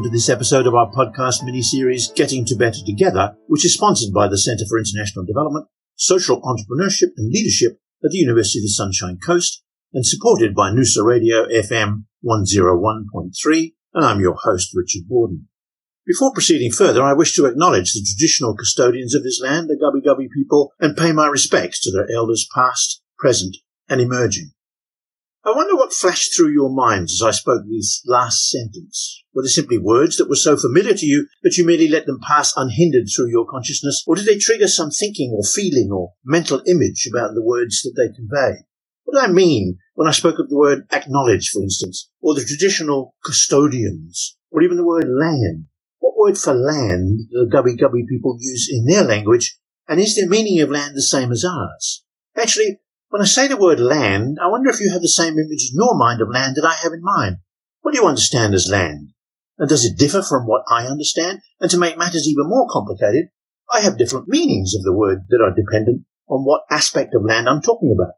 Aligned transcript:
Welcome 0.00 0.12
to 0.12 0.16
this 0.16 0.30
episode 0.30 0.66
of 0.66 0.74
our 0.74 0.90
podcast 0.90 1.44
mini-series, 1.44 2.12
Getting 2.12 2.46
to 2.46 2.56
Better 2.56 2.80
Together, 2.86 3.36
which 3.48 3.66
is 3.66 3.74
sponsored 3.74 4.14
by 4.14 4.28
the 4.28 4.38
Centre 4.38 4.64
for 4.66 4.78
International 4.78 5.26
Development, 5.26 5.66
Social 5.94 6.40
Entrepreneurship 6.40 7.08
and 7.18 7.30
Leadership 7.30 7.72
at 8.02 8.10
the 8.10 8.16
University 8.16 8.60
of 8.60 8.62
the 8.62 8.68
Sunshine 8.70 9.18
Coast, 9.18 9.62
and 9.92 10.06
supported 10.06 10.54
by 10.54 10.70
Noosa 10.70 11.04
Radio 11.04 11.44
FM 11.48 12.04
101.3, 12.24 13.74
and 13.92 14.02
I'm 14.06 14.20
your 14.20 14.36
host, 14.42 14.70
Richard 14.74 15.06
Borden. 15.06 15.48
Before 16.06 16.32
proceeding 16.32 16.72
further, 16.72 17.02
I 17.02 17.12
wish 17.12 17.34
to 17.34 17.44
acknowledge 17.44 17.92
the 17.92 18.00
traditional 18.02 18.56
custodians 18.56 19.14
of 19.14 19.22
this 19.22 19.38
land, 19.42 19.68
the 19.68 19.76
Gubbi 19.76 20.00
Gubbi 20.02 20.28
people, 20.34 20.72
and 20.80 20.96
pay 20.96 21.12
my 21.12 21.26
respects 21.26 21.78
to 21.82 21.92
their 21.92 22.10
elders 22.10 22.48
past, 22.54 23.02
present, 23.18 23.54
and 23.86 24.00
emerging. 24.00 24.52
I 25.42 25.52
wonder 25.52 25.74
what 25.74 25.94
flashed 25.94 26.36
through 26.36 26.52
your 26.52 26.68
minds 26.68 27.14
as 27.14 27.26
I 27.26 27.30
spoke 27.30 27.62
this 27.66 28.02
last 28.04 28.50
sentence. 28.50 29.24
Were 29.32 29.42
they 29.42 29.48
simply 29.48 29.78
words 29.78 30.18
that 30.18 30.28
were 30.28 30.36
so 30.36 30.54
familiar 30.54 30.92
to 30.92 31.06
you 31.06 31.28
that 31.42 31.56
you 31.56 31.64
merely 31.64 31.88
let 31.88 32.04
them 32.04 32.20
pass 32.22 32.52
unhindered 32.56 33.06
through 33.08 33.30
your 33.30 33.46
consciousness, 33.46 34.04
or 34.06 34.16
did 34.16 34.26
they 34.26 34.36
trigger 34.36 34.68
some 34.68 34.90
thinking 34.90 35.32
or 35.34 35.42
feeling 35.42 35.88
or 35.90 36.12
mental 36.22 36.60
image 36.66 37.08
about 37.10 37.32
the 37.32 37.42
words 37.42 37.80
that 37.82 37.94
they 37.96 38.14
convey? 38.14 38.66
What 39.04 39.18
did 39.18 39.30
I 39.30 39.32
mean 39.32 39.78
when 39.94 40.08
I 40.08 40.12
spoke 40.12 40.38
of 40.38 40.50
the 40.50 40.58
word 40.58 40.86
acknowledge, 40.92 41.48
for 41.48 41.62
instance, 41.62 42.10
or 42.20 42.34
the 42.34 42.44
traditional 42.44 43.14
custodians, 43.24 44.36
or 44.50 44.60
even 44.60 44.76
the 44.76 44.86
word 44.86 45.08
land? 45.08 45.64
What 46.00 46.18
word 46.18 46.36
for 46.36 46.52
land 46.52 47.30
do 47.30 47.46
the 47.46 47.50
Gubbi 47.50 47.80
Gubbi 47.80 48.06
people 48.06 48.36
use 48.38 48.68
in 48.70 48.84
their 48.84 49.04
language, 49.04 49.56
and 49.88 49.98
is 50.00 50.16
their 50.16 50.28
meaning 50.28 50.60
of 50.60 50.68
land 50.68 50.94
the 50.94 51.02
same 51.02 51.32
as 51.32 51.46
ours? 51.46 52.04
Actually, 52.36 52.78
when 53.10 53.20
I 53.20 53.26
say 53.26 53.48
the 53.48 53.56
word 53.56 53.80
land, 53.80 54.38
I 54.40 54.46
wonder 54.46 54.70
if 54.70 54.80
you 54.80 54.90
have 54.92 55.02
the 55.02 55.08
same 55.08 55.34
image 55.34 55.70
in 55.70 55.74
your 55.74 55.96
mind 55.96 56.22
of 56.22 56.30
land 56.30 56.54
that 56.56 56.64
I 56.64 56.74
have 56.82 56.92
in 56.92 57.02
mine. 57.02 57.38
What 57.82 57.92
do 57.92 58.00
you 58.00 58.06
understand 58.06 58.54
as 58.54 58.70
land? 58.70 59.10
And 59.58 59.68
does 59.68 59.84
it 59.84 59.98
differ 59.98 60.22
from 60.22 60.46
what 60.46 60.62
I 60.70 60.86
understand? 60.86 61.40
And 61.60 61.68
to 61.72 61.78
make 61.78 61.98
matters 61.98 62.28
even 62.28 62.48
more 62.48 62.68
complicated, 62.70 63.26
I 63.72 63.80
have 63.80 63.98
different 63.98 64.28
meanings 64.28 64.74
of 64.74 64.82
the 64.82 64.96
word 64.96 65.24
that 65.28 65.42
are 65.42 65.54
dependent 65.54 66.06
on 66.28 66.44
what 66.44 66.62
aspect 66.70 67.14
of 67.14 67.24
land 67.24 67.48
I'm 67.48 67.60
talking 67.60 67.92
about. 67.92 68.14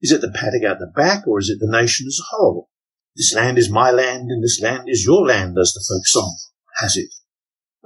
Is 0.00 0.12
it 0.12 0.20
the 0.20 0.30
paddock 0.30 0.62
out 0.62 0.78
the 0.78 0.92
back, 0.94 1.26
or 1.26 1.40
is 1.40 1.50
it 1.50 1.58
the 1.58 1.70
nation 1.70 2.06
as 2.06 2.20
a 2.20 2.36
whole? 2.36 2.68
This 3.16 3.34
land 3.34 3.58
is 3.58 3.70
my 3.70 3.90
land, 3.90 4.30
and 4.30 4.44
this 4.44 4.60
land 4.62 4.88
is 4.88 5.04
your 5.04 5.26
land, 5.26 5.56
as 5.58 5.72
the 5.72 5.84
folk 5.88 6.06
song 6.06 6.36
has 6.78 6.96
it. 6.96 7.08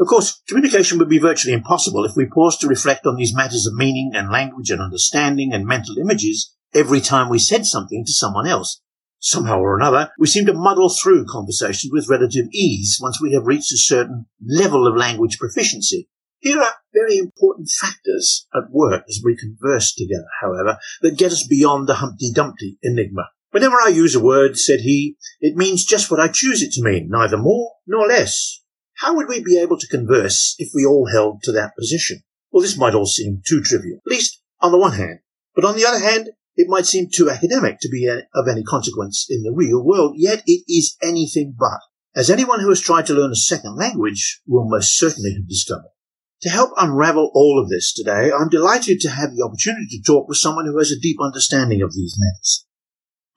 Of 0.00 0.06
course, 0.06 0.40
communication 0.48 0.98
would 0.98 1.10
be 1.10 1.18
virtually 1.18 1.52
impossible 1.52 2.06
if 2.06 2.16
we 2.16 2.24
paused 2.24 2.62
to 2.62 2.68
reflect 2.68 3.04
on 3.04 3.16
these 3.16 3.34
matters 3.34 3.66
of 3.66 3.74
meaning 3.74 4.12
and 4.14 4.32
language 4.32 4.70
and 4.70 4.80
understanding 4.80 5.52
and 5.52 5.66
mental 5.66 5.98
images 5.98 6.54
every 6.74 7.02
time 7.02 7.28
we 7.28 7.38
said 7.38 7.66
something 7.66 8.06
to 8.06 8.12
someone 8.12 8.46
else. 8.46 8.80
Somehow 9.18 9.58
or 9.58 9.76
another, 9.76 10.10
we 10.18 10.26
seem 10.26 10.46
to 10.46 10.54
muddle 10.54 10.88
through 10.88 11.26
conversations 11.26 11.92
with 11.92 12.08
relative 12.08 12.46
ease 12.50 12.98
once 13.02 13.20
we 13.20 13.34
have 13.34 13.46
reached 13.46 13.72
a 13.72 13.76
certain 13.76 14.24
level 14.42 14.86
of 14.86 14.96
language 14.96 15.38
proficiency. 15.38 16.08
Here 16.38 16.58
are 16.58 16.76
very 16.94 17.18
important 17.18 17.68
factors 17.68 18.46
at 18.54 18.70
work 18.70 19.04
as 19.06 19.20
we 19.22 19.36
converse 19.36 19.92
together, 19.94 20.28
however, 20.40 20.78
that 21.02 21.18
get 21.18 21.32
us 21.32 21.46
beyond 21.46 21.86
the 21.86 21.96
Humpty 21.96 22.32
Dumpty 22.32 22.78
enigma. 22.82 23.28
Whenever 23.50 23.76
I 23.76 23.88
use 23.88 24.14
a 24.14 24.20
word, 24.20 24.56
said 24.56 24.80
he, 24.80 25.18
it 25.42 25.56
means 25.56 25.84
just 25.84 26.10
what 26.10 26.20
I 26.20 26.28
choose 26.28 26.62
it 26.62 26.72
to 26.72 26.82
mean, 26.82 27.08
neither 27.10 27.36
more 27.36 27.72
nor 27.86 28.06
less. 28.06 28.62
How 29.00 29.14
would 29.16 29.28
we 29.28 29.42
be 29.42 29.58
able 29.58 29.78
to 29.78 29.86
converse 29.86 30.54
if 30.58 30.72
we 30.74 30.84
all 30.84 31.08
held 31.10 31.42
to 31.44 31.52
that 31.52 31.72
position? 31.74 32.20
Well, 32.52 32.60
this 32.60 32.76
might 32.76 32.94
all 32.94 33.06
seem 33.06 33.40
too 33.48 33.62
trivial, 33.62 33.98
at 34.04 34.10
least 34.10 34.42
on 34.60 34.72
the 34.72 34.78
one 34.78 34.92
hand. 34.92 35.20
But 35.54 35.64
on 35.64 35.74
the 35.74 35.86
other 35.86 35.98
hand, 35.98 36.28
it 36.54 36.68
might 36.68 36.84
seem 36.84 37.08
too 37.08 37.30
academic 37.30 37.78
to 37.80 37.88
be 37.88 38.06
of 38.06 38.46
any 38.46 38.62
consequence 38.62 39.26
in 39.30 39.42
the 39.42 39.54
real 39.54 39.82
world, 39.82 40.16
yet 40.18 40.42
it 40.46 40.64
is 40.68 40.98
anything 41.02 41.54
but, 41.58 41.80
as 42.14 42.28
anyone 42.28 42.60
who 42.60 42.68
has 42.68 42.82
tried 42.82 43.06
to 43.06 43.14
learn 43.14 43.30
a 43.30 43.36
second 43.36 43.74
language 43.74 44.42
will 44.46 44.68
most 44.68 44.98
certainly 44.98 45.32
have 45.32 45.48
discovered. 45.48 45.92
To 46.42 46.50
help 46.50 46.72
unravel 46.76 47.30
all 47.32 47.58
of 47.58 47.70
this 47.70 47.94
today, 47.94 48.30
I'm 48.30 48.50
delighted 48.50 49.00
to 49.00 49.08
have 49.08 49.30
the 49.30 49.42
opportunity 49.42 49.86
to 49.92 50.02
talk 50.02 50.28
with 50.28 50.36
someone 50.36 50.66
who 50.66 50.76
has 50.76 50.90
a 50.90 51.00
deep 51.00 51.16
understanding 51.22 51.80
of 51.80 51.94
these 51.94 52.18
matters. 52.18 52.66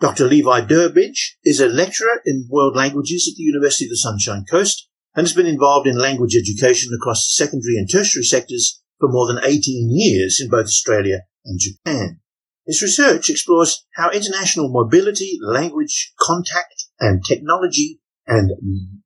Dr. 0.02 0.26
Levi 0.26 0.66
Durbridge 0.66 1.38
is 1.46 1.62
a 1.62 1.70
lecturer 1.70 2.22
in 2.26 2.50
world 2.50 2.76
languages 2.76 3.30
at 3.32 3.38
the 3.38 3.44
University 3.44 3.86
of 3.86 3.92
the 3.92 3.96
Sunshine 3.96 4.44
Coast 4.44 4.90
and 5.16 5.26
has 5.26 5.34
been 5.34 5.46
involved 5.46 5.88
in 5.88 5.98
language 5.98 6.36
education 6.36 6.92
across 6.94 7.34
secondary 7.36 7.76
and 7.78 7.90
tertiary 7.90 8.24
sectors 8.24 8.82
for 9.00 9.10
more 9.10 9.28
than 9.28 9.44
18 9.44 9.90
years 9.92 10.40
in 10.42 10.50
both 10.50 10.66
Australia 10.66 11.22
and 11.46 11.60
Japan. 11.60 12.20
His 12.66 12.82
research 12.82 13.30
explores 13.30 13.86
how 13.96 14.10
international 14.10 14.70
mobility, 14.70 15.38
language, 15.42 16.14
contact, 16.20 16.86
and 17.00 17.24
technology 17.26 18.00
and 18.26 18.52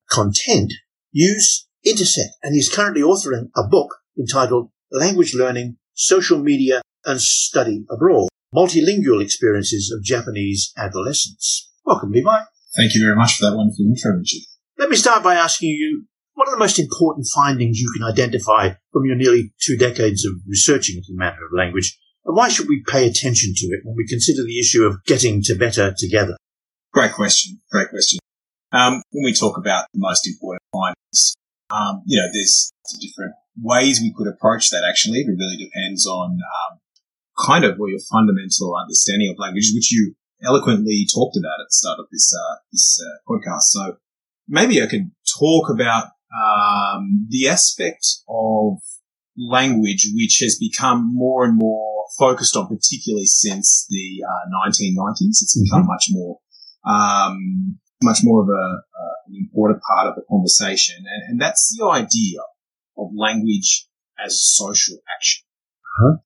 content 0.09 0.71
use, 1.11 1.67
intersect, 1.83 2.35
and 2.43 2.53
he's 2.53 2.69
currently 2.69 3.01
authoring 3.01 3.49
a 3.55 3.63
book 3.67 3.95
entitled 4.17 4.69
Language 4.91 5.33
Learning, 5.33 5.77
Social 5.93 6.39
Media, 6.39 6.81
and 7.05 7.19
Study 7.19 7.85
Abroad, 7.89 8.29
Multilingual 8.53 9.23
Experiences 9.23 9.91
of 9.91 10.03
Japanese 10.03 10.71
Adolescents. 10.77 11.71
Welcome, 11.85 12.11
Levi. 12.11 12.39
Thank 12.75 12.93
you 12.93 13.03
very 13.03 13.15
much 13.15 13.37
for 13.37 13.49
that 13.49 13.57
wonderful 13.57 13.85
intro, 13.85 14.11
Richard. 14.17 14.43
Let 14.77 14.89
me 14.89 14.95
start 14.95 15.23
by 15.23 15.33
asking 15.33 15.69
you 15.69 16.05
what 16.35 16.47
are 16.47 16.51
the 16.51 16.59
most 16.59 16.77
important 16.77 17.25
findings 17.33 17.79
you 17.79 17.91
can 17.97 18.03
identify 18.03 18.73
from 18.93 19.05
your 19.05 19.15
nearly 19.15 19.51
two 19.59 19.75
decades 19.75 20.23
of 20.23 20.33
researching 20.47 21.01
the 21.07 21.15
matter 21.15 21.43
of 21.43 21.57
language, 21.57 21.97
and 22.25 22.35
why 22.35 22.47
should 22.47 22.67
we 22.67 22.83
pay 22.87 23.07
attention 23.07 23.53
to 23.55 23.67
it 23.67 23.81
when 23.83 23.95
we 23.95 24.05
consider 24.05 24.43
the 24.43 24.59
issue 24.59 24.83
of 24.83 25.03
getting 25.05 25.41
to 25.43 25.55
better 25.55 25.95
together? 25.97 26.37
Great 26.93 27.13
question. 27.13 27.59
Great 27.71 27.89
question. 27.89 28.19
Um, 28.71 29.01
when 29.09 29.25
we 29.25 29.33
talk 29.33 29.57
about 29.57 29.87
the 29.93 29.99
most 29.99 30.27
important 30.27 30.61
findings, 30.71 31.33
um, 31.71 32.03
you 32.05 32.21
know, 32.21 32.27
there's 32.31 32.71
different 32.99 33.33
ways 33.59 33.99
we 33.99 34.13
could 34.15 34.27
approach 34.27 34.69
that. 34.69 34.85
Actually, 34.87 35.21
it 35.21 35.27
really 35.27 35.57
depends 35.57 36.05
on 36.05 36.37
um, 36.37 36.79
kind 37.35 37.65
of 37.65 37.77
what 37.77 37.89
your 37.89 37.99
fundamental 38.11 38.75
understanding 38.75 39.31
of 39.31 39.39
language, 39.39 39.71
which 39.73 39.91
you 39.91 40.13
eloquently 40.43 41.07
talked 41.11 41.35
about 41.35 41.61
at 41.61 41.65
the 41.65 41.73
start 41.73 41.97
of 41.97 42.05
this 42.11 42.31
uh, 42.31 42.55
this 42.71 43.01
uh, 43.01 43.17
podcast. 43.27 43.73
So 43.73 43.97
maybe 44.47 44.81
I 44.81 44.87
could 44.87 45.11
talk 45.39 45.69
about 45.69 46.05
um, 46.33 47.27
the 47.29 47.47
aspect 47.47 48.05
of 48.27 48.77
language 49.37 50.09
which 50.13 50.39
has 50.41 50.57
become 50.59 51.11
more 51.13 51.45
and 51.45 51.57
more 51.57 52.05
focused 52.17 52.55
on, 52.55 52.67
particularly 52.67 53.25
since 53.25 53.85
the 53.89 54.23
uh, 54.25 54.67
1990s. 54.67 55.41
It's 55.41 55.59
become 55.61 55.81
mm-hmm. 55.81 55.87
much 55.87 56.05
more, 56.09 56.39
um, 56.85 57.79
much 58.01 58.19
more 58.23 58.41
of 58.41 58.49
a, 58.49 58.51
uh, 58.51 59.15
an 59.27 59.35
important 59.35 59.81
part 59.87 60.07
of 60.07 60.15
the 60.15 60.23
conversation, 60.29 60.95
and, 60.97 61.31
and, 61.31 61.41
that's 61.41 61.75
the 61.77 61.85
idea 61.85 62.39
of 62.97 63.09
language 63.15 63.87
as 64.23 64.41
social 64.41 64.97
action. 65.15 65.43
Uh-huh. 65.99 66.17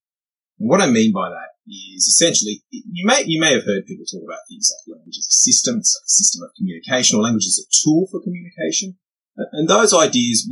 what 0.57 0.81
I 0.81 0.89
mean 0.89 1.13
by 1.13 1.29
that 1.29 1.50
is 1.67 2.07
essentially 2.07 2.63
you 2.71 3.05
may 3.05 3.23
you 3.25 3.39
may 3.39 3.53
have 3.53 3.65
heard 3.65 3.85
people 3.85 4.05
talk 4.05 4.23
about 4.25 4.39
things 4.49 4.71
like 4.71 4.97
language 4.97 5.17
as 5.17 5.27
a 5.27 5.37
system, 5.45 5.77
it's 5.77 5.95
a 5.95 6.09
system 6.09 6.43
of 6.43 6.51
communication, 6.57 7.17
or 7.17 7.23
language 7.23 7.45
as 7.45 7.59
a 7.59 7.69
tool 7.83 8.07
for 8.11 8.21
communication, 8.21 8.97
and 9.53 9.69
those 9.69 9.93
ideas 9.93 10.49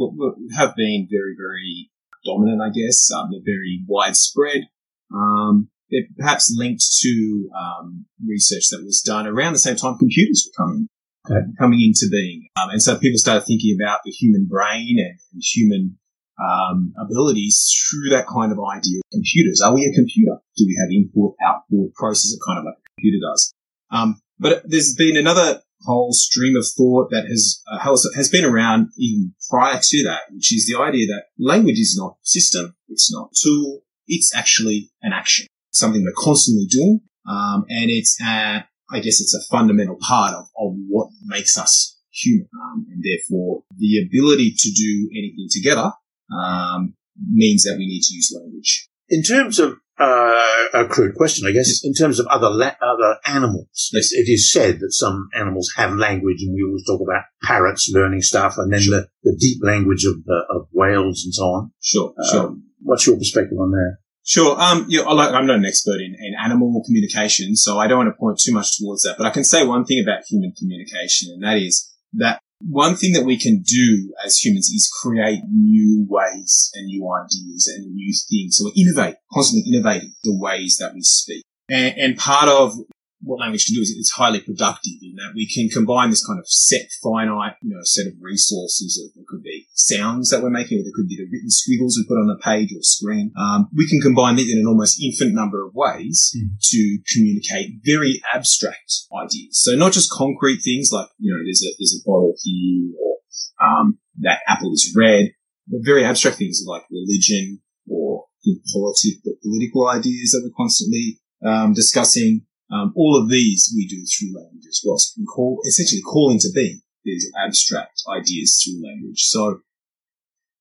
have 0.56 0.76
been 0.76 1.08
very 1.10 1.36
very 1.38 1.90
dominant, 2.26 2.62
I 2.62 2.70
guess. 2.70 3.10
Um, 3.12 3.30
they're 3.32 3.42
very 3.46 3.84
widespread. 3.88 4.68
Um, 5.14 5.70
they're 5.90 6.08
perhaps 6.18 6.54
linked 6.56 6.84
to 7.02 7.50
um, 7.58 8.06
research 8.24 8.70
that 8.70 8.84
was 8.84 9.02
done 9.02 9.26
around 9.26 9.54
the 9.54 9.60
same 9.60 9.76
time 9.76 9.98
computers 9.98 10.48
were 10.48 10.64
coming 10.64 10.90
okay. 11.26 11.46
coming 11.58 11.82
into 11.82 12.08
being, 12.12 12.50
um, 12.62 12.70
and 12.70 12.82
so 12.82 12.98
people 12.98 13.18
started 13.18 13.46
thinking 13.46 13.76
about 13.80 14.02
the 14.06 14.12
human 14.12 14.48
brain 14.48 14.98
and, 15.00 15.20
and 15.34 15.42
human 15.42 15.98
um, 16.40 16.94
abilities 16.98 17.70
through 17.90 18.10
that 18.10 18.28
kind 18.28 18.52
of 18.52 18.60
idea 18.60 19.00
of 19.00 19.12
computers. 19.12 19.62
Are 19.62 19.74
we 19.74 19.86
a 19.86 19.94
computer? 19.94 20.38
Do 20.58 20.66
we 20.66 20.78
have 20.80 20.92
input, 20.92 21.36
output, 21.46 21.94
process 21.96 22.34
processor, 22.34 22.48
kind 22.48 22.60
of 22.60 22.66
like 22.66 22.76
a 22.76 22.90
computer 22.96 23.20
does? 23.22 23.54
Um, 23.92 24.22
but 24.40 24.64
there's 24.66 24.96
been 24.96 25.18
another 25.18 25.62
whole 25.82 26.12
stream 26.12 26.56
of 26.56 26.66
thought 26.78 27.10
that 27.12 27.26
has, 27.26 27.62
uh, 27.72 27.96
has 28.16 28.30
been 28.30 28.46
around 28.46 28.90
even 28.98 29.34
prior 29.50 29.80
to 29.82 30.04
that, 30.04 30.22
which 30.32 30.54
is 30.54 30.68
the 30.68 30.80
idea 30.80 31.08
that 31.08 31.26
language 31.38 31.80
is 31.80 31.96
not 31.98 32.18
system, 32.24 32.76
it's 32.88 33.12
not 33.14 33.32
tool, 33.42 33.82
it's 34.08 34.34
actually 34.36 34.92
an 35.02 35.14
action, 35.14 35.48
something 35.72 36.04
we're 36.04 36.12
constantly 36.16 36.66
doing, 36.66 37.02
um, 37.30 37.66
and 37.70 37.90
it's, 37.90 38.18
I 38.22 38.64
guess 38.96 39.22
it's 39.22 39.36
a 39.36 39.48
fundamental 39.50 39.98
part 40.02 40.34
of, 40.34 40.46
of 40.58 40.74
what 40.88 41.10
makes 41.26 41.58
us 41.58 41.98
human, 42.12 42.50
um, 42.62 42.86
and 42.92 43.04
therefore 43.04 43.64
the 43.78 44.06
ability 44.06 44.56
to 44.58 44.72
do 44.72 45.10
anything 45.14 45.48
together 45.50 45.94
um, 46.34 46.96
means 47.32 47.64
that 47.64 47.78
we 47.78 47.88
need 47.88 48.02
to 48.02 48.14
use 48.14 48.36
language. 48.40 48.88
In 49.10 49.24
terms 49.24 49.60
of 49.60 49.78
uh, 50.00 50.68
a 50.74 50.86
crude 50.88 51.16
question, 51.16 51.48
I 51.48 51.52
guess, 51.52 51.82
in 51.84 51.94
terms 51.94 52.20
of 52.20 52.28
other 52.28 52.50
la- 52.50 52.78
other 52.82 53.18
animals, 53.26 53.90
yes. 53.92 54.12
it 54.12 54.30
is 54.30 54.52
said 54.52 54.80
that 54.80 54.94
some 54.94 55.30
animals 55.36 55.74
have 55.76 55.96
language, 55.96 56.38
and 56.42 56.54
we 56.54 56.64
always 56.64 56.86
talk 56.86 57.02
about 57.02 57.24
parrots 57.44 57.92
learning 57.94 58.22
stuff, 58.22 58.56
and 58.58 58.72
then 58.72 58.82
sure. 58.82 59.02
the, 59.02 59.08
the 59.24 59.38
deep 59.40 59.60
language 59.64 60.06
of 60.06 60.16
of 60.56 60.68
whales 60.72 61.24
and 61.26 61.34
so 61.34 61.44
on. 61.44 61.72
Sure, 61.82 62.14
um, 62.18 62.30
sure. 62.32 62.56
What's 62.82 63.08
your 63.08 63.18
perspective 63.18 63.58
on 63.60 63.72
that? 63.72 63.98
Sure. 64.24 64.56
Um, 64.62 64.86
yeah, 64.90 65.04
I'm 65.06 65.48
not 65.48 65.56
an 65.56 65.66
expert 65.66 66.00
in, 66.00 66.16
in 66.20 66.36
animal 66.40 66.84
communication, 66.86 67.56
so 67.56 67.80
I 67.80 67.88
don't 67.88 67.98
want 67.98 68.10
to 68.10 68.20
point 68.20 68.40
too 68.40 68.54
much 68.54 68.78
towards 68.78 69.02
that. 69.04 69.18
But 69.18 69.26
I 69.26 69.32
can 69.32 69.44
say 69.44 69.66
one 69.66 69.86
thing 69.86 70.04
about 70.04 70.24
human 70.30 70.54
communication, 70.58 71.34
and 71.34 71.44
that 71.44 71.58
is 71.58 71.92
that 72.14 72.40
one 72.62 72.96
thing 72.96 73.14
that 73.14 73.26
we 73.26 73.38
can 73.38 73.62
do 73.62 74.14
as 74.26 74.38
humans 74.38 74.68
is 74.68 74.92
create 75.02 75.42
new 75.50 76.06
ways 76.10 76.72
and 76.76 76.88
new 76.88 77.10
ideas 77.14 77.72
and 77.74 77.94
new 77.94 78.14
things. 78.30 78.58
So 78.58 78.66
we 78.66 78.84
innovate, 78.84 79.16
constantly 79.32 79.72
innovating 79.74 80.14
the 80.24 80.38
ways 80.38 80.78
that 80.80 80.94
we 80.94 81.02
speak. 81.02 81.44
And, 81.70 81.98
and 81.98 82.18
part 82.18 82.50
of 82.50 82.74
what 83.22 83.40
language 83.40 83.66
can 83.66 83.76
do 83.76 83.82
is 83.82 83.94
it's 83.98 84.12
highly 84.12 84.40
productive 84.40 84.96
in 85.02 85.16
that 85.16 85.34
we 85.36 85.48
can 85.48 85.68
combine 85.70 86.10
this 86.10 86.26
kind 86.26 86.40
of 86.40 86.48
set 86.48 86.88
finite, 87.04 87.56
you 87.62 87.70
know, 87.70 87.82
set 87.84 88.08
of 88.08 88.14
resources. 88.22 88.96
It 89.16 89.28
could 89.28 89.44
be 89.44 89.68
sounds 89.74 90.30
that 90.30 90.42
we're 90.42 90.50
making, 90.50 90.80
or 90.80 90.84
there 90.84 90.96
could 90.96 91.08
be 91.08 91.18
the 91.18 91.28
written 91.32 91.50
squiggles 91.50 91.98
we 91.98 92.08
put 92.08 92.20
on 92.20 92.30
a 92.30 92.40
page 92.40 92.72
or 92.72 92.82
screen. 92.82 93.32
Um, 93.38 93.70
we 93.76 93.88
can 93.90 94.00
combine 94.00 94.36
these 94.36 94.52
in 94.52 94.60
an 94.60 94.68
almost 94.68 95.02
infinite 95.04 95.34
number 95.34 95.66
of 95.66 95.74
ways 95.74 96.34
mm. 96.36 96.48
to 96.72 97.00
communicate 97.14 97.82
very 97.84 98.22
abstract 98.34 99.04
ideas. 99.12 99.60
So 99.62 99.76
not 99.76 99.92
just 99.92 100.12
concrete 100.12 100.60
things 100.64 100.90
like, 100.92 101.08
you 101.20 101.34
know, 101.34 101.44
there's 101.44 101.64
a, 101.64 101.72
there's 101.78 102.00
a 102.00 102.04
bottle 102.08 102.36
here 102.42 102.94
or, 103.04 103.18
um, 103.60 104.00
that 104.22 104.40
apple 104.48 104.72
is 104.72 104.96
red, 104.98 105.32
but 105.68 105.82
very 105.84 106.06
abstract 106.06 106.38
things 106.38 106.64
like 106.66 106.84
religion 106.90 107.60
or 107.90 108.26
politics, 108.72 109.20
the 109.24 109.36
political 109.44 109.88
ideas 109.88 110.32
that 110.32 110.42
we're 110.44 110.56
constantly 110.56 111.20
um, 111.46 111.74
discussing 111.74 112.46
um, 112.72 112.94
all 112.96 113.20
of 113.22 113.30
these 113.30 113.74
we 113.76 113.88
do 113.88 114.04
through 114.06 114.40
language 114.40 114.66
as 114.68 114.82
well. 114.86 114.98
So 114.98 115.22
call, 115.34 115.60
essentially 115.68 116.02
call 116.02 116.32
into 116.32 116.50
being 116.54 116.82
these 117.04 117.32
abstract 117.44 118.04
ideas 118.10 118.62
through 118.62 118.86
language. 118.86 119.24
So, 119.24 119.62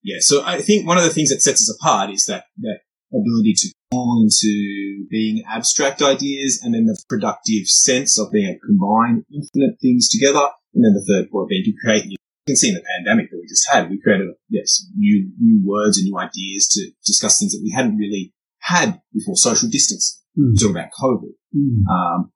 yeah, 0.03 0.19
so 0.21 0.43
I 0.45 0.61
think 0.61 0.87
one 0.87 0.97
of 0.97 1.05
the 1.05 1.11
things 1.11 1.31
that 1.31 1.43
sets 1.43 1.63
us 1.63 1.77
apart 1.81 2.11
is 2.11 2.25
that, 2.27 2.45
that 2.59 2.81
ability 3.13 3.55
to 3.55 3.73
call 3.91 4.23
into 4.23 5.07
being 5.11 5.43
abstract 5.49 6.03
ideas 6.03 6.61
and 6.63 6.75
then 6.75 6.87
the 6.87 7.01
productive 7.09 7.67
sense 7.67 8.19
of 8.19 8.31
being 8.31 8.47
able 8.49 8.61
to 8.61 8.67
combine 8.67 9.25
infinite 9.33 9.77
things 9.81 10.09
together. 10.09 10.47
And 10.75 10.85
then 10.85 10.95
the 10.95 11.05
third 11.05 11.31
point 11.31 11.49
being 11.49 11.65
to 11.65 11.73
create 11.83 12.07
new 12.07 12.17
you 12.49 12.55
can 12.55 12.57
see 12.57 12.69
in 12.69 12.75
the 12.77 12.85
pandemic 12.97 13.31
that 13.31 13.37
we 13.37 13.47
just 13.47 13.69
had, 13.71 13.91
we 13.91 14.01
created, 14.01 14.29
yes, 14.49 14.87
new, 14.97 15.31
new 15.39 15.61
words 15.69 15.99
and 15.99 16.07
new 16.07 16.19
ideas 16.19 16.67
to 16.69 16.91
discuss 17.05 17.39
things 17.39 17.53
that 17.53 17.61
we 17.63 17.71
hadn't 17.71 17.99
really 17.99 18.33
had 18.61 19.03
before 19.13 19.37
social 19.37 19.69
distancing. 19.69 20.23
Mm. 20.39 20.59
Talk 20.61 20.71
about 20.71 20.89
COVID. 21.01 21.35
Mm. 21.57 21.83
Um, 21.91 22.33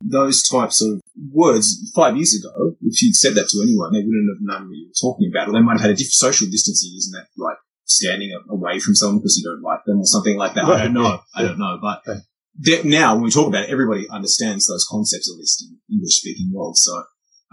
those 0.00 0.46
types 0.46 0.82
of 0.82 1.00
words 1.32 1.90
five 1.94 2.16
years 2.16 2.34
ago, 2.38 2.76
if 2.82 3.02
you'd 3.02 3.16
said 3.16 3.34
that 3.34 3.48
to 3.48 3.62
anyone, 3.62 3.92
they 3.92 4.04
wouldn't 4.04 4.30
have 4.30 4.40
known 4.40 4.68
what 4.68 4.76
you 4.76 4.86
were 4.86 5.00
talking 5.00 5.30
about, 5.32 5.48
or 5.48 5.52
they 5.52 5.60
might 5.60 5.72
have 5.72 5.82
had 5.82 5.90
a 5.90 5.94
different 5.94 6.12
social 6.12 6.46
distancing, 6.46 6.94
isn't 6.96 7.12
that 7.12 7.26
like 7.36 7.56
standing 7.84 8.30
away 8.48 8.78
from 8.78 8.94
someone 8.94 9.18
because 9.18 9.36
you 9.38 9.44
don't 9.44 9.62
like 9.62 9.80
them 9.86 9.98
or 9.98 10.06
something 10.06 10.36
like 10.36 10.54
that? 10.54 10.64
Right. 10.64 10.80
I 10.80 10.84
don't 10.84 10.94
know. 10.94 11.02
Yeah. 11.02 11.18
I 11.34 11.42
don't 11.42 11.58
know, 11.58 11.78
but 11.82 12.04
now 12.84 13.14
when 13.14 13.24
we 13.24 13.30
talk 13.30 13.48
about 13.48 13.64
it, 13.64 13.70
everybody 13.70 14.06
understands 14.08 14.66
those 14.66 14.86
concepts, 14.88 15.30
at 15.30 15.38
least 15.38 15.64
in 15.64 15.78
English 15.94 16.20
speaking 16.20 16.50
world. 16.52 16.76
So, 16.76 17.02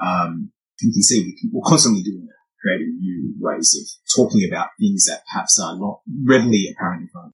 um, 0.03 0.51
you 0.81 0.91
can 0.91 1.01
see 1.01 1.35
we're 1.51 1.67
constantly 1.67 2.03
doing 2.03 2.25
that, 2.25 2.41
creating 2.61 2.97
new 2.99 3.33
ways 3.39 3.73
of 3.79 3.87
talking 4.15 4.47
about 4.47 4.69
things 4.79 5.05
that 5.05 5.23
perhaps 5.31 5.59
are 5.59 5.79
not 5.79 6.01
readily 6.25 6.67
apparent 6.71 7.03
in 7.03 7.09
front 7.09 7.27
of 7.27 7.33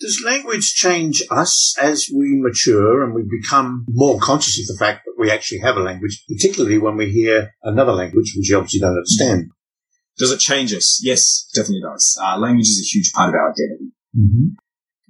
does 0.00 0.22
language 0.24 0.74
change 0.74 1.22
us 1.30 1.74
as 1.80 2.08
we 2.14 2.36
mature 2.40 3.04
and 3.04 3.14
we 3.14 3.22
become 3.22 3.84
more 3.88 4.18
conscious 4.18 4.58
of 4.60 4.66
the 4.66 4.84
fact 4.84 5.04
that 5.04 5.14
we 5.18 5.30
actually 5.30 5.60
have 5.60 5.76
a 5.76 5.80
language, 5.80 6.24
particularly 6.28 6.78
when 6.78 6.96
we 6.96 7.10
hear 7.10 7.54
another 7.62 7.92
language 7.92 8.34
which 8.36 8.48
you 8.48 8.56
obviously 8.56 8.80
don't 8.80 8.90
understand? 8.90 9.50
Does 10.18 10.32
it 10.32 10.40
change 10.40 10.72
us? 10.72 11.00
Yes, 11.02 11.48
definitely 11.54 11.82
does. 11.82 12.18
Uh, 12.22 12.38
language 12.38 12.68
is 12.68 12.80
a 12.80 12.90
huge 12.96 13.12
part 13.12 13.30
of 13.30 13.34
our 13.34 13.50
identity. 13.50 13.92
Mm-hmm. 14.16 14.46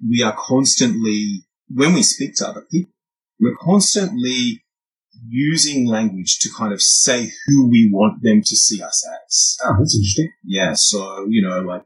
We 0.09 0.23
are 0.23 0.35
constantly, 0.37 1.45
when 1.69 1.95
we 1.95 2.03
speak 2.03 2.37
to 2.37 2.49
other 2.49 2.65
people, 2.71 2.93
we're 3.41 3.57
constantly 3.61 4.63
using 5.29 5.87
language 5.87 6.39
to 6.41 6.51
kind 6.57 6.73
of 6.73 6.81
say 6.81 7.31
who 7.47 7.69
we 7.69 7.91
want 7.93 8.23
them 8.23 8.41
to 8.41 8.57
see 8.57 8.83
us 8.83 9.07
as. 9.25 9.57
Oh, 9.65 9.77
that's 9.79 9.97
interesting. 9.97 10.33
Yeah. 10.45 10.73
So, 10.75 11.27
you 11.29 11.47
know, 11.47 11.61
like 11.61 11.85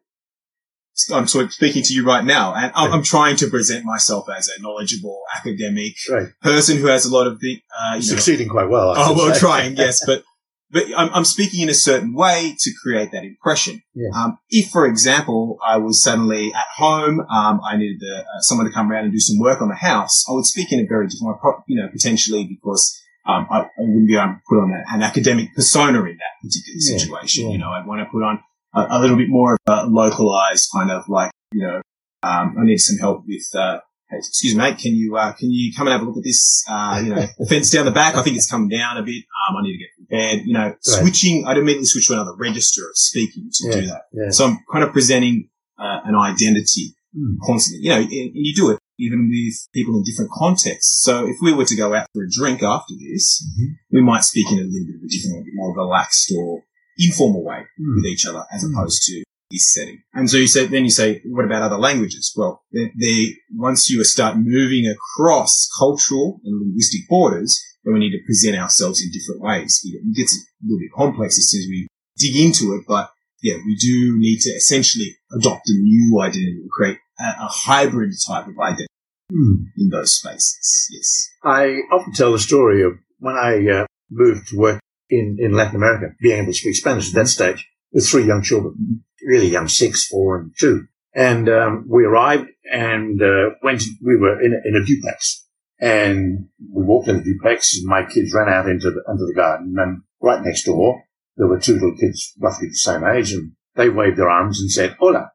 I'm 1.12 1.26
sort 1.26 1.46
of 1.46 1.52
speaking 1.52 1.82
to 1.82 1.94
you 1.94 2.04
right 2.04 2.24
now, 2.24 2.54
and 2.54 2.72
I'm, 2.74 2.92
I'm, 2.92 3.02
trying 3.02 3.36
to 3.36 3.48
present 3.48 3.84
myself 3.84 4.26
as 4.36 4.48
a 4.48 4.60
knowledgeable 4.60 5.22
academic 5.36 5.94
right. 6.10 6.28
person 6.42 6.76
who 6.78 6.86
has 6.86 7.06
a 7.06 7.14
lot 7.14 7.26
of 7.26 7.40
the 7.40 7.60
uh, 7.78 8.00
succeeding 8.00 8.48
know, 8.48 8.54
quite 8.54 8.68
well. 8.68 8.90
I 8.90 8.94
oh 8.98 9.14
well, 9.14 9.32
say. 9.32 9.40
trying 9.40 9.76
yes, 9.76 10.00
but 10.06 10.24
but 10.70 10.84
I'm, 10.96 11.08
I'm, 11.14 11.24
speaking 11.24 11.62
in 11.62 11.68
a 11.68 11.74
certain 11.74 12.14
way 12.14 12.54
to 12.58 12.70
create 12.82 13.10
that 13.12 13.24
impression. 13.24 13.82
Yeah. 13.94 14.10
Um, 14.14 14.38
if, 14.50 14.70
for 14.70 14.86
example, 14.86 15.58
I 15.64 15.78
was 15.78 16.02
suddenly 16.02 16.52
at 16.52 16.66
home, 16.76 17.20
um, 17.20 17.60
I 17.64 17.76
needed 17.76 18.00
the, 18.00 18.18
uh, 18.18 18.40
someone 18.40 18.66
to 18.66 18.72
come 18.72 18.90
around 18.92 19.04
and 19.04 19.12
do 19.12 19.18
some 19.18 19.38
work 19.38 19.62
on 19.62 19.68
the 19.68 19.74
house, 19.74 20.26
I 20.28 20.32
would 20.32 20.44
speak 20.44 20.70
in 20.70 20.80
a 20.80 20.86
very 20.86 21.06
different 21.06 21.38
way, 21.42 21.52
you 21.68 21.80
know, 21.80 21.88
potentially 21.88 22.44
because 22.44 23.00
um, 23.26 23.46
I, 23.50 23.60
I, 23.60 23.68
wouldn't 23.78 24.08
be 24.08 24.16
able 24.16 24.34
to 24.34 24.40
put 24.48 24.58
on 24.58 24.72
a, 24.72 24.94
an 24.94 25.02
academic 25.02 25.54
persona 25.54 26.02
in 26.04 26.18
that 26.18 26.42
particular 26.42 26.80
situation. 26.80 27.46
Yeah. 27.46 27.52
You 27.52 27.58
know, 27.58 27.70
I'd 27.70 27.86
want 27.86 28.00
to 28.00 28.10
put 28.10 28.22
on 28.22 28.40
a, 28.78 28.98
a, 28.98 28.98
little 29.00 29.16
bit 29.16 29.28
more 29.28 29.54
of 29.54 29.58
a 29.66 29.86
localized 29.86 30.68
kind 30.74 30.90
of 30.90 31.08
like, 31.08 31.30
you 31.52 31.66
know, 31.66 31.80
um, 32.22 32.56
I 32.58 32.64
need 32.64 32.78
some 32.78 32.98
help 32.98 33.24
with, 33.26 33.44
uh, 33.54 33.78
excuse 34.10 34.54
me, 34.54 34.62
mate, 34.62 34.78
can 34.78 34.94
you, 34.94 35.16
uh, 35.16 35.32
can 35.32 35.50
you 35.50 35.72
come 35.76 35.86
and 35.86 35.92
have 35.92 36.02
a 36.02 36.04
look 36.04 36.16
at 36.16 36.24
this, 36.24 36.64
uh, 36.68 37.00
you 37.04 37.14
know, 37.14 37.26
fence 37.48 37.70
down 37.70 37.84
the 37.84 37.92
back? 37.92 38.16
I 38.16 38.22
think 38.22 38.36
it's 38.36 38.50
come 38.50 38.68
down 38.68 38.96
a 38.96 39.02
bit. 39.02 39.24
Um, 39.48 39.56
I 39.56 39.62
need 39.62 39.72
to 39.72 39.78
get 39.78 39.88
prepared, 39.96 40.46
you 40.46 40.54
know, 40.54 40.66
right. 40.66 40.76
switching, 40.80 41.46
I'd 41.46 41.58
immediately 41.58 41.86
switch 41.86 42.08
to 42.08 42.14
another 42.14 42.34
register 42.36 42.82
of 42.82 42.96
speaking 42.96 43.50
to 43.52 43.68
yeah, 43.68 43.74
do 43.74 43.86
that. 43.86 44.02
Yeah. 44.12 44.30
So 44.30 44.46
I'm 44.46 44.58
kind 44.70 44.84
of 44.84 44.92
presenting, 44.92 45.50
uh, 45.78 46.00
an 46.04 46.16
identity 46.16 46.96
mm. 47.16 47.36
constantly, 47.44 47.84
you 47.84 47.90
know, 47.90 48.00
and, 48.00 48.10
and 48.10 48.32
you 48.34 48.54
do 48.54 48.70
it 48.70 48.78
even 48.98 49.30
with 49.30 49.68
people 49.72 49.96
in 49.96 50.02
different 50.02 50.30
contexts. 50.30 51.02
So 51.02 51.26
if 51.26 51.36
we 51.40 51.52
were 51.52 51.64
to 51.64 51.76
go 51.76 51.94
out 51.94 52.08
for 52.12 52.24
a 52.24 52.30
drink 52.30 52.62
after 52.62 52.94
this, 52.94 53.42
mm-hmm. 53.42 53.74
we 53.92 54.02
might 54.02 54.24
speak 54.24 54.50
in 54.50 54.58
a 54.58 54.62
little 54.62 54.86
bit 54.86 54.96
of 54.96 55.02
a 55.04 55.08
different, 55.08 55.46
more 55.54 55.74
relaxed 55.74 56.32
or 56.36 56.62
informal 56.98 57.44
way 57.44 57.64
mm. 57.80 57.96
with 57.96 58.06
each 58.06 58.26
other 58.26 58.44
as 58.52 58.64
mm. 58.64 58.72
opposed 58.72 59.02
to 59.04 59.22
this 59.50 59.72
setting. 59.72 60.02
And 60.12 60.28
so 60.28 60.36
you 60.36 60.46
say, 60.46 60.66
then 60.66 60.84
you 60.84 60.90
say, 60.90 61.22
what 61.24 61.44
about 61.44 61.62
other 61.62 61.78
languages? 61.78 62.32
Well, 62.36 62.62
they, 62.72 62.92
they, 62.98 63.34
once 63.54 63.88
you 63.88 64.02
start 64.04 64.36
moving 64.36 64.86
across 64.86 65.68
cultural 65.78 66.40
and 66.44 66.60
linguistic 66.60 67.08
borders, 67.08 67.58
then 67.84 67.94
we 67.94 68.00
need 68.00 68.12
to 68.12 68.24
present 68.26 68.56
ourselves 68.56 69.02
in 69.02 69.10
different 69.10 69.40
ways. 69.40 69.80
It 69.84 70.16
gets 70.16 70.36
a 70.36 70.66
little 70.66 70.80
bit 70.80 70.92
complex 70.94 71.38
as 71.38 71.50
soon 71.50 71.60
as 71.60 71.68
we 71.68 71.88
dig 72.18 72.36
into 72.36 72.74
it, 72.74 72.84
but 72.86 73.10
yeah, 73.42 73.54
we 73.64 73.76
do 73.76 74.18
need 74.18 74.40
to 74.40 74.50
essentially 74.50 75.16
adopt 75.32 75.68
a 75.68 75.72
new 75.72 76.20
identity 76.20 76.58
and 76.60 76.70
create 76.70 76.98
a, 77.18 77.24
a 77.24 77.48
hybrid 77.48 78.12
type 78.26 78.48
of 78.48 78.58
identity 78.58 78.88
mm. 79.32 79.64
in 79.76 79.88
those 79.90 80.16
spaces. 80.16 80.88
Yes. 80.90 81.30
I 81.44 81.80
often 81.92 82.12
tell 82.12 82.32
the 82.32 82.38
story 82.38 82.82
of 82.82 82.92
when 83.20 83.36
I 83.36 83.66
uh, 83.70 83.86
moved 84.10 84.48
to 84.48 84.58
work 84.58 84.80
in, 85.10 85.36
in 85.38 85.52
Latin 85.52 85.76
America, 85.76 86.14
being 86.20 86.38
able 86.38 86.52
to 86.52 86.58
speak 86.58 86.76
Spanish 86.76 87.08
at 87.08 87.14
that 87.14 87.28
stage 87.28 87.68
with 87.92 88.08
three 88.08 88.24
young 88.24 88.42
children, 88.42 89.04
really 89.26 89.48
young, 89.48 89.68
six, 89.68 90.06
four, 90.06 90.38
and 90.38 90.52
two. 90.58 90.86
And 91.14 91.48
um, 91.48 91.86
we 91.88 92.04
arrived 92.04 92.48
and 92.70 93.20
uh, 93.20 93.54
went. 93.62 93.82
We 94.02 94.16
were 94.16 94.40
in 94.40 94.52
a, 94.52 94.68
in 94.68 94.80
a 94.80 94.84
duplex, 94.84 95.46
and 95.80 96.48
we 96.72 96.84
walked 96.84 97.08
in 97.08 97.16
the 97.16 97.24
duplex. 97.24 97.76
And 97.76 97.86
my 97.86 98.04
kids 98.04 98.32
ran 98.34 98.48
out 98.48 98.68
into 98.68 98.90
the 98.90 99.02
into 99.08 99.26
the 99.26 99.34
garden, 99.34 99.74
and 99.78 100.02
right 100.20 100.42
next 100.44 100.64
door 100.64 101.02
there 101.36 101.46
were 101.46 101.58
two 101.58 101.74
little 101.74 101.96
kids, 101.96 102.34
roughly 102.38 102.68
the 102.68 102.74
same 102.74 103.04
age, 103.04 103.32
and 103.32 103.52
they 103.74 103.88
waved 103.88 104.18
their 104.18 104.28
arms 104.28 104.60
and 104.60 104.70
said 104.70 104.96
"Hola." 105.00 105.32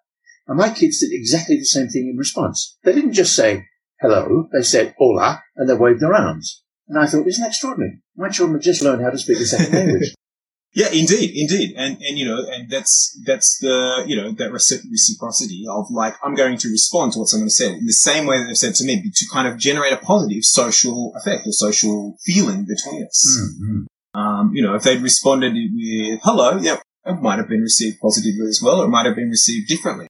And 0.48 0.58
my 0.58 0.70
kids 0.70 1.00
did 1.00 1.12
exactly 1.12 1.58
the 1.58 1.65
same 1.65 1.88
thing 1.88 2.10
in 2.12 2.18
response. 2.18 2.77
They 2.84 2.94
didn't 2.94 3.13
just 3.13 3.36
say 3.36 3.65
hello; 4.00 4.48
they 4.53 4.62
said 4.62 4.94
"Hola," 4.98 5.42
and 5.56 5.68
they 5.68 5.74
waved 5.74 6.01
their 6.01 6.13
arms. 6.13 6.62
And 6.88 7.00
I 7.00 7.06
thought, 7.06 7.28
isn't 7.28 7.42
that 7.42 7.50
extraordinary? 7.50 8.02
My 8.16 8.30
children 8.30 8.56
have 8.56 8.63
just 8.63 8.82
learned 8.82 9.04
how 9.04 9.10
to 9.10 9.18
speak 9.18 9.40
the 9.40 9.46
second 9.46 9.74
language. 9.74 10.13
Yeah, 10.75 10.88
indeed, 10.88 11.34
indeed, 11.36 11.75
and 11.78 12.02
and 12.02 12.18
you 12.18 12.25
know, 12.25 12.44
and 12.50 12.68
that's 12.68 13.22
that's 13.28 13.60
the 13.60 14.06
you 14.08 14.16
know 14.16 14.32
that 14.32 14.52
reciprocity 14.52 15.66
of 15.70 15.86
like 15.92 16.16
I'm 16.24 16.34
going 16.34 16.58
to 16.58 16.68
respond 16.70 17.12
to 17.12 17.20
what 17.20 17.28
someone 17.28 17.52
said 17.52 17.74
in 17.74 17.86
the 17.86 17.94
same 17.94 18.25
way 18.25 18.40
that 18.40 18.46
they've 18.46 18.58
said 18.58 18.74
to 18.75 18.86
me 18.86 19.04
to 19.04 19.25
kind 19.32 19.48
of 19.48 19.60
generate 19.60 19.94
a 19.94 19.98
positive 19.98 20.44
social 20.44 21.13
effect 21.16 21.46
or 21.46 21.52
social 21.52 22.18
feeling 22.25 22.66
between 22.66 23.06
us. 23.06 23.40
Mm-hmm. 23.40 24.20
Um, 24.20 24.52
you 24.56 24.63
know, 24.63 24.74
if 24.74 24.82
they'd 24.82 25.02
responded 25.02 25.54
with 25.54 26.20
hello, 26.24 26.58
yeah, 26.58 26.78
it 27.06 27.22
might 27.22 27.38
have 27.38 27.50
been 27.50 27.62
received 27.62 28.00
positively 28.02 28.48
as 28.48 28.60
well, 28.63 28.82
or 28.82 28.86
it 28.86 28.90
might 28.90 29.06
have 29.06 29.16
been 29.16 29.30
received 29.30 29.68
differently. 29.68 30.08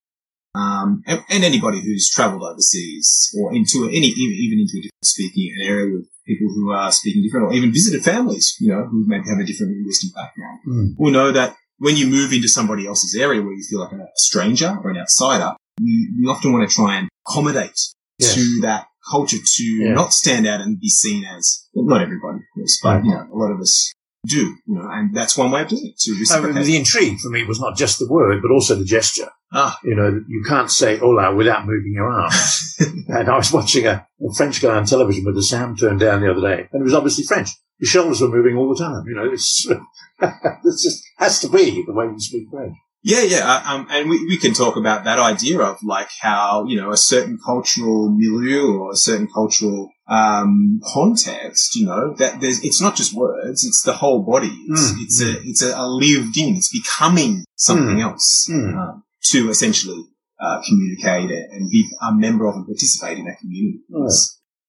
Um, 0.55 1.03
and, 1.07 1.23
and, 1.29 1.43
anybody 1.43 1.81
who's 1.81 2.09
travelled 2.09 2.43
overseas 2.43 3.35
or 3.35 3.55
into 3.55 3.87
any 3.87 4.07
even 4.07 4.59
into 4.59 4.77
a 4.77 4.81
different 4.83 5.03
speaking 5.05 5.51
area 5.65 5.91
with 5.91 6.07
people 6.25 6.47
who 6.53 6.71
are 6.71 6.91
speaking 6.91 7.23
different 7.23 7.47
or 7.47 7.53
even 7.53 7.71
visited 7.71 8.03
families, 8.03 8.55
you 8.59 8.69
know, 8.69 8.85
who 8.85 9.05
maybe 9.07 9.27
have 9.29 9.39
a 9.39 9.43
different 9.43 9.73
linguistic 9.73 10.13
background 10.13 10.59
mm. 10.67 10.89
will 10.97 11.11
know 11.11 11.31
that 11.31 11.55
when 11.77 11.95
you 11.95 12.07
move 12.07 12.31
into 12.31 12.47
somebody 12.47 12.87
else's 12.87 13.15
area 13.19 13.41
where 13.41 13.53
you 13.53 13.63
feel 13.69 13.79
like 13.79 13.91
a 13.91 14.07
stranger 14.15 14.77
or 14.83 14.89
an 14.91 14.97
outsider, 14.97 15.55
we, 15.81 16.09
we 16.19 16.27
often 16.27 16.53
want 16.53 16.67
to 16.67 16.73
try 16.73 16.97
and 16.97 17.09
accommodate 17.27 17.79
yes. 18.19 18.35
to 18.35 18.59
that 18.61 18.85
culture 19.09 19.37
to 19.37 19.63
yeah. 19.63 19.93
not 19.93 20.13
stand 20.13 20.47
out 20.47 20.61
and 20.61 20.79
be 20.79 20.89
seen 20.89 21.25
as, 21.25 21.67
well, 21.73 21.85
not 21.85 22.01
everybody, 22.01 22.37
of 22.37 22.43
course, 22.55 22.79
but, 22.81 23.01
mm. 23.01 23.05
you 23.05 23.11
know, 23.11 23.27
a 23.33 23.35
lot 23.35 23.51
of 23.51 23.59
us 23.59 23.91
do, 24.25 24.55
you 24.65 24.75
know, 24.75 24.87
and 24.89 25.13
that's 25.13 25.37
one 25.37 25.51
way 25.51 25.63
of 25.63 25.67
doing 25.67 25.87
it. 25.87 25.97
To 25.99 26.17
reciprocate. 26.17 26.55
I 26.55 26.59
mean, 26.59 26.67
the 26.67 26.77
intrigue 26.77 27.19
for 27.19 27.29
me 27.29 27.43
was 27.43 27.59
not 27.59 27.75
just 27.75 27.99
the 27.99 28.07
word, 28.07 28.41
but 28.41 28.51
also 28.51 28.75
the 28.75 28.85
gesture. 28.85 29.29
Ah. 29.53 29.77
You 29.83 29.95
know, 29.95 30.21
you 30.27 30.43
can't 30.47 30.71
say 30.71 30.97
hola 30.97 31.33
without 31.33 31.65
moving 31.65 31.93
your 31.93 32.09
arms. 32.09 32.75
and 33.07 33.29
I 33.29 33.37
was 33.37 33.53
watching 33.53 33.85
a, 33.85 34.05
a, 34.21 34.33
French 34.35 34.61
guy 34.61 34.75
on 34.75 34.85
television 34.85 35.25
with 35.25 35.35
the 35.35 35.43
sound 35.43 35.79
turned 35.79 35.99
down 35.99 36.21
the 36.21 36.31
other 36.31 36.41
day, 36.41 36.67
and 36.71 36.81
it 36.81 36.83
was 36.83 36.93
obviously 36.93 37.23
French. 37.23 37.49
His 37.79 37.89
shoulders 37.89 38.21
were 38.21 38.29
moving 38.29 38.57
all 38.57 38.73
the 38.73 38.83
time. 38.83 39.03
You 39.07 39.15
know, 39.15 39.31
it's, 39.31 39.67
this 40.63 40.83
just 40.83 41.03
has 41.17 41.39
to 41.41 41.49
be 41.49 41.83
the 41.85 41.93
way 41.93 42.07
we 42.07 42.19
speak 42.19 42.47
French. 42.49 42.75
Yeah, 43.05 43.23
yeah, 43.23 43.39
uh, 43.45 43.73
um, 43.73 43.87
and 43.91 44.09
we, 44.09 44.25
we 44.27 44.37
can 44.37 44.53
talk 44.53 44.77
about 44.77 45.03
that 45.03 45.19
idea 45.19 45.59
of 45.59 45.77
like 45.83 46.07
how 46.21 46.65
you 46.65 46.79
know 46.79 46.91
a 46.91 46.97
certain 46.97 47.37
cultural 47.45 48.09
milieu 48.09 48.77
or 48.77 48.93
a 48.93 48.95
certain 48.95 49.27
cultural 49.27 49.89
um, 50.07 50.79
context, 50.85 51.75
you 51.75 51.85
know, 51.85 52.13
that 52.15 52.39
there's 52.39 52.63
it's 52.63 52.81
not 52.81 52.95
just 52.95 53.13
words; 53.13 53.65
it's 53.65 53.81
the 53.81 53.91
whole 53.93 54.23
body. 54.23 54.55
It's, 54.69 54.93
Mm, 54.93 55.01
it's 55.01 55.21
a 55.21 55.41
it's 55.41 55.61
a, 55.61 55.85
lived 55.85 56.37
in. 56.37 56.55
It's 56.55 56.71
becoming 56.71 57.43
something 57.55 57.99
else 57.99 58.47
Mm. 58.49 58.77
um, 58.77 59.02
to 59.31 59.49
essentially 59.49 60.03
uh, 60.39 60.61
communicate 60.67 61.31
and 61.51 61.69
be 61.69 61.87
a 62.01 62.13
member 62.13 62.47
of 62.47 62.55
and 62.55 62.65
participate 62.65 63.17
in 63.17 63.25
that 63.25 63.39
community. 63.39 63.79
Right. 63.89 64.09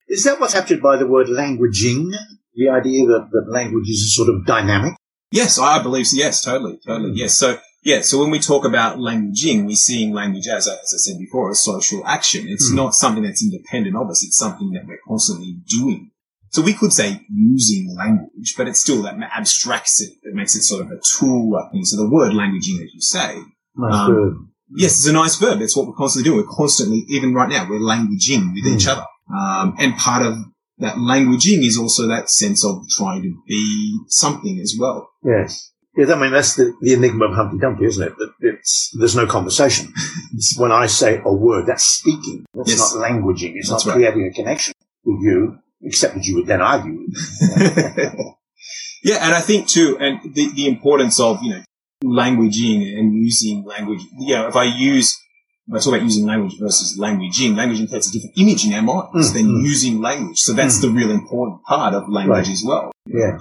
Is 0.09 0.25
that 0.25 0.39
what's 0.39 0.55
captured 0.55 0.83
by 0.83 0.97
the 0.97 1.07
word 1.07 1.27
languaging? 1.29 2.11
The 2.55 2.69
idea 2.69 3.07
that, 3.07 3.29
that 3.33 3.47
language 3.51 3.89
is 3.89 4.03
a 4.05 4.11
sort 4.11 4.29
of 4.29 4.47
dynamic? 4.47 4.95
Yes, 5.33 5.59
I 5.59 5.83
believe 5.83 6.07
so. 6.07 6.17
Yes, 6.17 6.43
totally, 6.43 6.79
totally. 6.87 7.11
Mm. 7.11 7.17
Yes. 7.17 7.35
So, 7.35 7.59
yeah. 7.83 8.03
So 8.03 8.21
when 8.21 8.31
we 8.31 8.39
talk 8.39 8.65
about 8.65 8.99
languaging, 8.99 9.67
we're 9.67 9.75
seeing 9.75 10.13
language 10.13 10.47
as, 10.47 10.69
I- 10.69 10.75
as 10.75 10.93
I 10.95 10.99
said 10.99 11.19
before, 11.19 11.51
a 11.51 11.55
social 11.57 12.07
action. 12.07 12.47
It's 12.49 12.71
Mm. 12.71 12.77
not 12.77 12.95
something 12.95 13.25
that's 13.25 13.43
independent 13.43 13.97
of 13.97 14.09
us. 14.09 14.23
It's 14.25 14.37
something 14.39 14.71
that 14.73 14.87
we're 14.87 15.01
constantly 15.09 15.57
doing. 15.67 16.11
So 16.51 16.63
we 16.63 16.75
could 16.75 16.93
say 16.93 17.27
using 17.35 17.93
language, 17.97 18.55
but 18.57 18.69
it's 18.69 18.79
still 18.81 19.03
that 19.03 19.17
abstracts 19.37 20.01
it. 20.01 20.13
It 20.23 20.35
makes 20.37 20.55
it 20.55 20.63
sort 20.63 20.83
of 20.83 20.93
a 20.93 21.01
tool 21.19 21.61
thing. 21.73 21.85
So 21.85 21.97
the 21.97 22.09
word 22.09 22.33
languaging, 22.33 22.79
as 22.85 22.95
you 22.95 23.01
say, 23.01 23.39
Nice 23.77 23.95
Um, 23.95 24.15
word. 24.15 24.35
Yes, 24.77 24.99
it's 24.99 25.07
a 25.07 25.13
nice 25.13 25.37
verb. 25.37 25.61
It's 25.61 25.77
what 25.77 25.87
we're 25.87 25.93
constantly 25.95 26.29
doing. 26.31 26.45
We're 26.45 26.53
constantly, 26.57 27.05
even 27.09 27.35
right 27.35 27.49
now, 27.49 27.69
we're 27.69 27.79
languaging 27.81 28.53
with 28.55 28.67
each 28.67 28.87
Mm. 28.87 28.93
other. 28.93 29.07
Um, 29.35 29.75
and 29.79 29.97
part 29.97 30.25
of 30.27 30.39
that 30.79 30.97
languaging 30.97 31.65
is 31.65 31.79
also 31.79 32.07
that 32.09 32.29
sense 32.31 32.65
of 32.65 32.83
trying 32.97 33.23
to 33.23 33.35
be 33.47 33.99
something 34.09 34.59
as 34.61 34.75
well. 34.79 35.09
Yes. 35.25 35.71
Yeah, 35.97 36.13
I 36.13 36.19
mean, 36.21 36.33
that's 36.33 36.57
the, 36.57 36.75
the 36.81 36.93
enigma 36.95 37.27
of 37.27 37.35
Humpty 37.37 37.59
Dumpty, 37.59 37.85
isn't 37.85 38.03
it? 38.05 38.17
That 38.19 38.31
it's, 38.41 38.91
there's 38.99 39.15
no 39.15 39.27
conversation. 39.27 39.93
It's 40.35 40.59
when 40.59 40.73
I 40.73 40.87
say 40.87 41.21
a 41.25 41.33
word, 41.33 41.67
that's 41.67 41.85
speaking. 41.85 42.45
That's 42.55 42.71
Yes. 42.71 42.95
not 42.95 43.05
languaging. 43.09 43.53
It's 43.55 43.71
That's 43.71 43.87
not 43.87 43.93
right. 43.97 44.13
creating 44.13 44.29
a 44.29 44.35
connection 44.35 44.75
with 45.05 45.21
you, 45.23 45.59
except 45.83 46.15
that 46.17 46.25
you 46.25 46.35
would 46.37 46.47
then 46.47 46.61
argue. 46.63 47.07
yeah, 49.05 49.19
and 49.25 49.35
I 49.35 49.41
think 49.41 49.69
too, 49.69 49.97
and 50.01 50.35
the, 50.35 50.51
the 50.55 50.67
importance 50.67 51.21
of, 51.21 51.43
you 51.43 51.51
know, 51.51 51.63
languaging 52.03 52.99
and 52.99 53.15
using 53.15 53.65
language, 53.65 54.01
you 54.19 54.35
know, 54.35 54.47
if 54.49 54.57
I 54.57 54.65
use, 54.65 55.17
if 55.69 55.75
I 55.75 55.79
talk 55.79 55.95
about 55.95 56.03
using 56.03 56.27
language 56.27 56.59
versus 56.59 56.99
languaging, 56.99 57.55
languaging 57.55 57.89
creates 57.89 58.09
a 58.09 58.13
different 58.13 58.37
image 58.39 58.67
in 58.67 58.73
our 58.75 58.83
minds 58.83 59.31
Mm, 59.31 59.35
than 59.35 59.47
mm. 59.47 59.63
using 59.65 60.01
language. 60.01 60.39
So 60.39 60.53
that's 60.53 60.79
Mm. 60.79 60.83
the 60.83 60.91
real 60.91 61.11
important 61.11 61.63
part 61.65 61.95
of 61.95 62.09
language 62.09 62.47
Right. 62.47 62.53
as 62.53 62.63
well. 62.67 62.93
Yeah. 63.07 63.39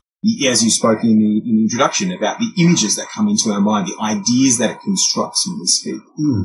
As 0.50 0.64
you 0.64 0.70
spoke 0.72 1.04
in 1.04 1.20
the, 1.20 1.38
in 1.50 1.56
the 1.58 1.64
introduction 1.64 2.12
about 2.14 2.40
the 2.40 2.50
images 2.64 2.96
that 2.96 3.08
come 3.14 3.28
into 3.28 3.52
our 3.52 3.60
mind, 3.60 3.88
the 3.88 4.02
ideas 4.02 4.58
that 4.60 4.70
it 4.72 4.80
constructs 4.82 5.46
when 5.46 5.60
we 5.60 5.66
speak. 5.66 6.02
Hmm. 6.16 6.44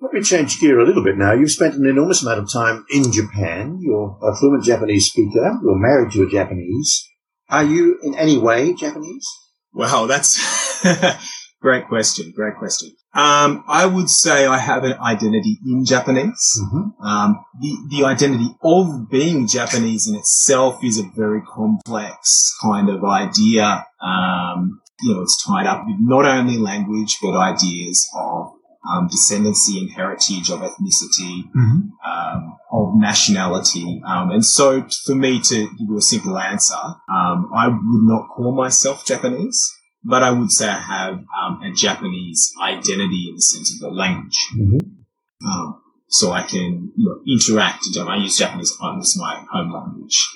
Let 0.00 0.14
me 0.14 0.22
change 0.22 0.58
gear 0.58 0.80
a 0.80 0.86
little 0.86 1.04
bit 1.04 1.18
now. 1.18 1.34
You've 1.34 1.50
spent 1.50 1.74
an 1.74 1.84
enormous 1.84 2.22
amount 2.22 2.38
of 2.40 2.50
time 2.50 2.86
in 2.90 3.12
Japan. 3.12 3.78
You're 3.82 4.16
a 4.22 4.34
fluent 4.34 4.64
Japanese 4.64 5.08
speaker. 5.08 5.58
You're 5.62 5.78
married 5.78 6.12
to 6.12 6.22
a 6.22 6.30
Japanese. 6.30 7.04
Are 7.50 7.64
you 7.64 7.98
in 8.02 8.14
any 8.14 8.38
way 8.38 8.72
Japanese? 8.72 9.26
Wow, 9.74 10.06
that's 10.06 10.38
great 11.60 11.88
question. 11.88 12.32
Great 12.34 12.56
question. 12.58 12.90
Um, 13.12 13.64
I 13.66 13.86
would 13.86 14.08
say 14.08 14.46
I 14.46 14.58
have 14.58 14.84
an 14.84 14.92
identity 14.94 15.58
in 15.66 15.84
Japanese. 15.84 16.60
Mm-hmm. 16.62 17.04
Um, 17.04 17.44
the, 17.60 17.76
the 17.90 18.04
identity 18.04 18.54
of 18.62 19.10
being 19.10 19.48
Japanese 19.48 20.08
in 20.08 20.14
itself 20.14 20.84
is 20.84 20.98
a 20.98 21.10
very 21.16 21.42
complex 21.42 22.56
kind 22.62 22.88
of 22.88 23.02
idea. 23.04 23.84
Um, 24.00 24.80
you 25.02 25.14
know, 25.14 25.22
it's 25.22 25.44
tied 25.44 25.66
up 25.66 25.84
with 25.86 25.96
not 25.98 26.24
only 26.24 26.56
language, 26.58 27.18
but 27.20 27.36
ideas 27.36 28.08
of 28.14 28.52
um, 28.88 29.08
descendancy 29.08 29.80
and 29.80 29.90
heritage, 29.90 30.50
of 30.50 30.60
ethnicity, 30.60 31.44
Mm-hmm. 31.56 32.08
um, 32.08 32.56
of 32.72 32.92
nationality. 32.96 34.00
Um, 34.06 34.30
and 34.30 34.44
so 34.44 34.86
for 35.04 35.14
me 35.16 35.40
to 35.40 35.54
give 35.66 35.88
you 35.88 35.98
a 35.98 36.00
simple 36.00 36.38
answer, 36.38 36.76
um, 36.76 37.50
I 37.54 37.66
would 37.66 38.04
not 38.04 38.28
call 38.28 38.54
myself 38.54 39.04
Japanese, 39.04 39.60
but 40.04 40.22
I 40.22 40.30
would 40.30 40.50
say 40.50 40.68
I 40.68 40.80
have 40.80 41.14
um, 41.14 41.62
a 41.62 41.72
Japanese 41.72 42.52
identity 42.60 43.26
in 43.28 43.36
the 43.36 43.42
sense 43.42 43.74
of 43.74 43.80
the 43.80 43.90
language. 43.90 44.38
Mm-hmm. 44.56 45.46
Um, 45.46 45.82
so 46.08 46.32
I 46.32 46.42
can 46.42 46.92
you 46.96 47.04
know, 47.04 47.20
interact. 47.26 47.84
I 47.96 48.16
use 48.16 48.36
Japanese 48.36 48.76
as 48.82 49.16
my 49.16 49.44
home 49.50 49.72
language. 49.72 50.28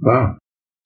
Wow. 0.00 0.36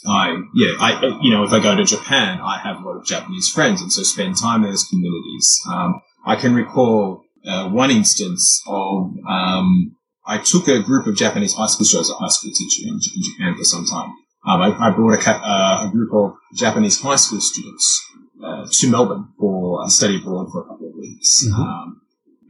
I, 0.06 0.36
yeah, 0.54 0.74
I, 0.78 1.18
you 1.22 1.32
know, 1.32 1.42
if 1.42 1.52
I 1.52 1.60
go 1.60 1.74
to 1.74 1.84
Japan, 1.84 2.38
I 2.40 2.58
have 2.58 2.76
a 2.76 2.86
lot 2.86 2.96
of 2.96 3.04
Japanese 3.04 3.48
friends 3.48 3.80
and 3.80 3.92
so 3.92 4.02
spend 4.02 4.36
time 4.36 4.62
in 4.62 4.70
those 4.70 4.84
communities. 4.84 5.60
Um, 5.68 6.00
I 6.24 6.36
can 6.36 6.54
recall 6.54 7.24
uh, 7.46 7.68
one 7.68 7.90
instance 7.90 8.62
of, 8.66 9.12
um, 9.28 9.96
I 10.24 10.38
took 10.38 10.68
a 10.68 10.82
group 10.82 11.06
of 11.06 11.16
Japanese 11.16 11.54
high 11.54 11.66
school 11.66 11.86
students, 11.86 12.10
I 12.10 12.12
was 12.12 12.20
a 12.20 12.22
high 12.22 12.28
school 12.28 12.52
teacher 12.54 12.86
in, 12.86 12.94
in 12.94 13.22
Japan 13.22 13.56
for 13.56 13.64
some 13.64 13.86
time. 13.86 14.12
Um, 14.46 14.62
I, 14.62 14.88
I 14.88 14.90
brought 14.90 15.26
a, 15.26 15.30
uh, 15.30 15.88
a 15.88 15.90
group 15.92 16.12
of 16.14 16.34
Japanese 16.54 17.00
high 17.00 17.16
school 17.16 17.40
students 17.40 18.04
uh, 18.42 18.66
to 18.70 18.90
Melbourne 18.90 19.28
for 19.38 19.84
a 19.84 19.90
study 19.90 20.16
abroad 20.16 20.48
for 20.52 20.62
a 20.62 20.64
couple 20.68 20.88
of 20.88 20.94
weeks. 20.94 21.44
Mhm. 21.46 21.58
Um, 21.58 22.00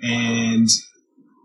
and 0.02 0.68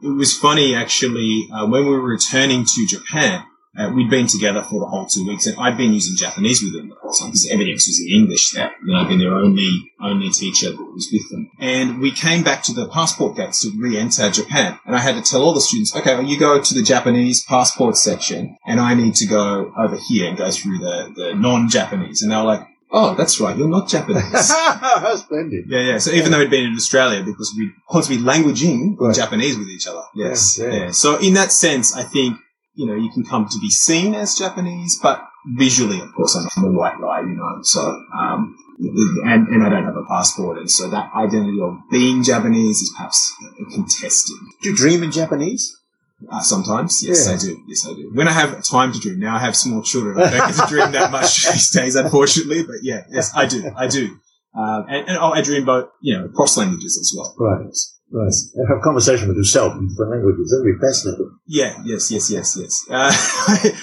it 0.04 0.10
was 0.10 0.38
funny 0.38 0.76
actually 0.76 1.48
uh, 1.54 1.66
when 1.66 1.86
we 1.86 1.92
were 1.92 2.02
returning 2.02 2.66
to 2.66 2.88
Japan. 2.88 3.44
Uh, 3.76 3.90
we'd 3.96 4.10
been 4.10 4.28
together 4.28 4.62
for 4.62 4.80
the 4.82 4.86
whole 4.86 5.08
two 5.08 5.26
weeks, 5.28 5.48
and 5.48 5.58
I'd 5.58 5.78
been 5.78 5.94
using 5.94 6.16
Japanese 6.16 6.62
with 6.62 6.74
them 6.74 6.90
the 6.90 6.96
whole 7.02 7.12
time 7.12 7.30
because 7.30 7.50
everything 7.50 7.74
else 7.74 7.88
was 7.88 8.00
in 8.06 8.14
English. 8.14 8.52
There, 8.52 8.72
and 8.82 8.96
I'd 8.96 9.08
been 9.08 9.18
their 9.18 9.34
only 9.34 9.92
only 10.14 10.30
teacher 10.30 10.70
that 10.72 10.94
was 10.94 11.10
with 11.12 11.30
them. 11.32 11.50
And 11.60 12.00
we 12.00 12.12
came 12.12 12.44
back 12.44 12.64
to 12.64 12.74
the 12.74 12.88
passport 12.88 13.36
gates 13.38 13.62
to 13.64 13.72
re-enter 13.78 14.30
Japan, 14.30 14.80
and 14.86 14.96
I 14.96 15.00
had 15.00 15.16
to 15.16 15.22
tell 15.30 15.42
all 15.44 15.54
the 15.54 15.62
students, 15.62 15.96
"Okay, 15.96 16.14
well, 16.16 16.24
you 16.26 16.38
go 16.40 16.62
to 16.62 16.74
the 16.74 16.84
Japanese 16.84 17.44
passport 17.44 17.98
section, 17.98 18.58
and 18.66 18.80
I 18.80 18.94
need 18.94 19.16
to 19.16 19.26
go 19.26 19.72
over 19.78 19.98
here 20.08 20.28
and 20.30 20.38
go 20.38 20.50
through 20.52 20.78
the 20.80 20.98
the 21.16 21.34
non-Japanese." 21.36 22.22
And 22.22 22.32
they 22.32 22.36
were 22.36 22.44
like, 22.44 22.64
"Oh, 22.92 23.16
that's 23.16 23.40
right, 23.40 23.56
you're 23.58 23.68
not 23.78 23.88
Japanese." 23.90 24.50
How 24.52 25.16
splendid. 25.26 25.66
Yeah, 25.68 25.80
yeah. 25.90 25.98
So 25.98 26.12
even 26.12 26.32
though 26.32 26.40
we'd 26.40 26.50
been 26.50 26.66
in 26.72 26.76
Australia, 26.76 27.24
because 27.24 27.54
we 27.58 27.72
constantly 27.90 28.24
languaging 28.26 28.96
Right. 29.00 29.16
Japanese 29.16 29.58
with 29.58 29.68
each 29.68 29.88
other. 29.88 30.04
Yes, 30.16 30.58
Yeah, 30.60 30.66
yeah, 30.68 30.74
yeah. 30.86 30.92
So 30.92 31.18
in 31.18 31.34
that 31.34 31.52
sense, 31.52 31.96
I 31.96 32.04
think 32.04 32.38
you 32.76 32.86
know 32.88 32.96
you 32.96 33.10
can 33.16 33.24
come 33.26 33.48
to 33.54 33.60
be 33.60 33.70
seen 33.70 34.14
as 34.16 34.38
Japanese, 34.44 35.00
but 35.02 35.18
visually, 35.64 36.00
of 36.00 36.10
course, 36.14 36.34
I'm, 36.38 36.48
I'm 36.56 36.66
a 36.74 36.78
white 36.78 37.00
guy, 37.02 37.20
you 37.22 37.36
know. 37.42 37.60
So 37.64 37.82
um, 38.18 38.56
and 38.80 39.48
and 39.48 39.64
I 39.64 39.70
don't 39.70 39.86
have 39.86 39.96
a 39.96 40.06
passport, 40.06 40.58
and 40.58 40.70
so 40.70 40.90
that 40.90 41.12
identity 41.16 41.60
of 41.62 41.78
being 41.92 42.24
Japanese 42.24 42.82
is 42.82 42.94
perhaps 42.96 43.34
contested. 43.72 44.38
Do 44.62 44.70
you 44.70 44.76
dream 44.76 45.04
in 45.04 45.12
Japanese? 45.12 45.78
Uh, 46.32 46.40
sometimes, 46.42 47.04
yes, 47.06 47.28
Yeah. 47.28 47.34
I 47.34 47.38
do. 47.38 47.64
Yes, 47.68 47.86
I 47.86 47.94
do. 47.96 48.12
When 48.14 48.28
I 48.28 48.32
have 48.32 48.64
time 48.64 48.94
to 48.94 49.00
dream, 49.00 49.20
now 49.20 49.36
I 49.36 49.40
have 49.40 49.56
small 49.58 49.82
children. 49.82 50.18
I 50.20 50.30
don't 50.30 50.48
get 50.52 50.64
to 50.64 50.68
dream 50.70 50.92
that 50.94 51.12
much 51.12 51.46
these 51.52 51.70
days, 51.72 51.96
unfortunately. 51.96 52.64
But 52.64 52.78
yeah, 52.82 53.02
yes, 53.10 53.32
I 53.36 53.46
do. 53.46 53.72
I 53.76 53.88
do. 53.88 54.18
Uh, 54.56 54.84
and, 54.88 55.10
and 55.10 55.18
oh, 55.18 55.32
I 55.32 55.42
dream 55.42 55.66
both, 55.66 55.90
you 56.00 56.18
know, 56.18 56.30
cross 56.30 56.56
languages 56.58 56.98
as 56.98 57.14
well. 57.18 57.36
Right. 57.38 57.76
And 58.14 58.68
have 58.70 58.82
conversation 58.84 59.28
with 59.28 59.38
yourself 59.38 59.74
in 59.74 59.88
different 59.88 60.12
languages. 60.12 60.52
That'd 60.54 60.70
be 60.70 60.80
fascinating. 60.86 61.32
Yeah, 61.48 61.82
yes, 61.84 62.12
yes, 62.12 62.30
yes, 62.30 62.58
yes. 62.60 62.86
Uh, 62.90 63.12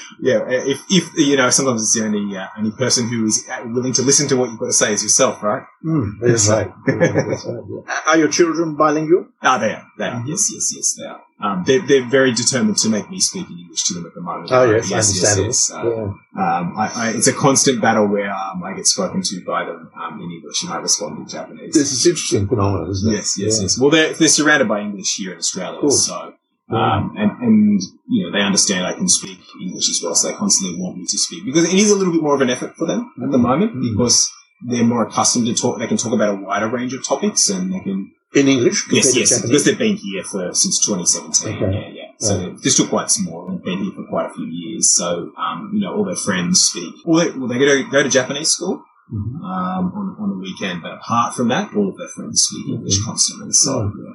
yeah, 0.21 0.41
if, 0.49 0.81
if, 0.89 1.11
you 1.17 1.37
know, 1.37 1.51
sometimes 1.51 1.83
it's 1.83 1.99
the 1.99 2.05
only, 2.07 2.37
uh, 2.37 2.47
only 2.57 2.71
person 2.71 3.09
who 3.09 3.27
is 3.27 3.45
uh, 3.51 3.63
willing 3.67 3.93
to 3.95 4.03
listen 4.03 4.29
to 4.29 4.37
what 4.37 4.51
you've 4.51 4.61
got 4.61 4.67
to 4.67 4.73
say 4.73 4.93
is 4.93 5.03
yourself, 5.03 5.43
right? 5.43 5.65
Mm, 5.85 6.13
that's 6.21 6.49
right. 6.49 6.71
Right. 6.87 8.07
Are 8.07 8.19
your 8.19 8.29
children 8.29 8.77
bilingual? 8.77 9.27
Ah, 9.43 9.59
they 9.59 9.73
are. 9.73 9.85
They 9.99 10.05
are. 10.07 10.21
Mhm. 10.21 10.29
Yes, 10.29 10.51
yes, 10.53 10.73
yes, 10.77 10.95
they 10.99 11.07
are. 11.07 11.21
Um, 11.43 11.65
they're, 11.67 11.81
they're 11.81 12.07
very 12.07 12.33
determined 12.33 12.77
to 12.79 12.89
make 12.91 13.09
me 13.11 13.19
speak 13.19 13.49
in 13.49 13.59
English 13.59 13.85
to 13.85 13.95
them 13.95 14.05
at 14.07 14.15
the 14.15 14.21
moment. 14.21 14.51
Oh, 14.53 14.69
Uh, 14.69 14.73
yes, 14.85 14.93
understandable. 14.93 15.49
Uh, 15.73 16.13
yeah. 16.37 16.59
Um, 16.59 16.75
I, 16.79 16.87
I, 16.95 17.11
it's 17.17 17.29
a 17.29 17.33
constant 17.33 17.81
battle 17.81 18.07
where 18.09 18.31
um, 18.31 18.63
I 18.63 18.75
get 18.75 18.87
spoken 18.87 19.23
to 19.23 19.45
by 19.47 19.65
them 19.65 19.91
um, 20.01 20.21
in 20.21 20.31
English 20.31 20.63
and 20.65 20.73
I 20.73 20.77
respond 20.77 21.19
in 21.19 21.27
Japanese. 21.29 21.73
This 21.75 21.93
is 21.93 22.07
interesting 22.07 22.47
phenomenon, 22.47 22.91
isn't 22.91 23.11
it? 23.11 23.17
yes, 23.17 23.39
yes, 23.39 23.57
Yeah. 23.57 23.63
yes. 23.63 23.79
Well, 23.81 23.91
they're, 23.91 24.13
they're 24.13 24.29
surrounded 24.29 24.69
by 24.69 24.81
English 24.81 25.15
here 25.17 25.33
in 25.33 25.39
Australia, 25.39 25.79
Cool. 25.81 25.91
so 25.91 26.35
um, 26.73 27.15
and 27.17 27.31
and 27.43 27.81
you 28.09 28.25
know 28.27 28.31
they 28.33 28.45
understand 28.45 28.87
I 28.87 28.93
can 28.93 29.09
speak 29.09 29.39
English 29.61 29.89
as 29.89 30.01
well, 30.05 30.15
so 30.15 30.29
they 30.29 30.35
constantly 30.35 30.79
want 30.81 30.99
me 30.99 31.05
to 31.05 31.19
speak 31.19 31.45
because 31.45 31.65
it 31.73 31.75
is 31.77 31.91
a 31.91 31.97
little 31.97 32.13
bit 32.13 32.23
more 32.23 32.35
of 32.37 32.43
an 32.43 32.51
effort 32.51 32.77
for 32.77 32.87
them 32.87 33.11
at 33.25 33.31
the 33.33 33.39
moment 33.39 33.75
Mm. 33.75 33.91
because 33.91 34.31
they're 34.69 34.85
more 34.85 35.05
accustomed 35.07 35.47
to 35.47 35.55
talk. 35.55 35.79
They 35.81 35.89
can 35.89 35.97
talk 35.97 36.13
about 36.13 36.35
a 36.39 36.41
wider 36.41 36.69
range 36.69 36.93
of 36.95 37.05
topics 37.05 37.49
and 37.49 37.73
they 37.75 37.81
can 37.81 38.13
In 38.33 38.47
English? 38.49 38.87
yes, 38.93 39.17
yes, 39.17 39.31
Japanese? 39.31 39.43
because 39.51 39.65
they've 39.65 39.79
been 39.79 39.97
here 39.97 40.23
for 40.23 40.55
since 40.55 40.85
2017. 40.87 41.57
Okay. 41.57 41.75
Yeah, 41.75 41.89
yeah. 41.93 42.03
So 42.19 42.37
Right. 42.39 42.57
they're, 42.63 42.71
still 42.71 42.87
quite 42.87 43.11
small 43.11 43.49
and 43.49 43.63
been 43.63 43.83
here 43.83 43.93
for 43.93 44.05
quite 44.09 44.27
a 44.31 44.35
few 44.35 44.47
years. 44.47 44.95
So 44.95 45.33
um, 45.37 45.71
you 45.75 45.81
know 45.81 45.95
all 45.97 46.05
their 46.05 46.15
friends 46.17 46.61
speak. 46.61 46.95
Well, 47.05 47.25
they, 47.25 47.31
well, 47.37 47.49
they 47.49 47.59
go 47.59 47.67
to 47.67 47.91
go 47.91 48.03
to 48.03 48.09
Japanese 48.09 48.51
school 48.51 48.83
Mhm. 49.13 49.43
um, 49.43 49.85
on, 49.99 50.17
on 50.21 50.29
the 50.31 50.39
weekend. 50.39 50.83
But 50.83 50.93
apart 50.93 51.35
from 51.35 51.49
that, 51.49 51.75
all 51.75 51.89
of 51.89 51.97
their 51.99 52.07
friends 52.15 52.47
speak 52.47 52.69
English 52.75 52.99
Okay. 52.99 53.05
constantly. 53.07 53.51
So 53.53 53.73
Oh. 53.73 53.93
yeah. 53.99 54.13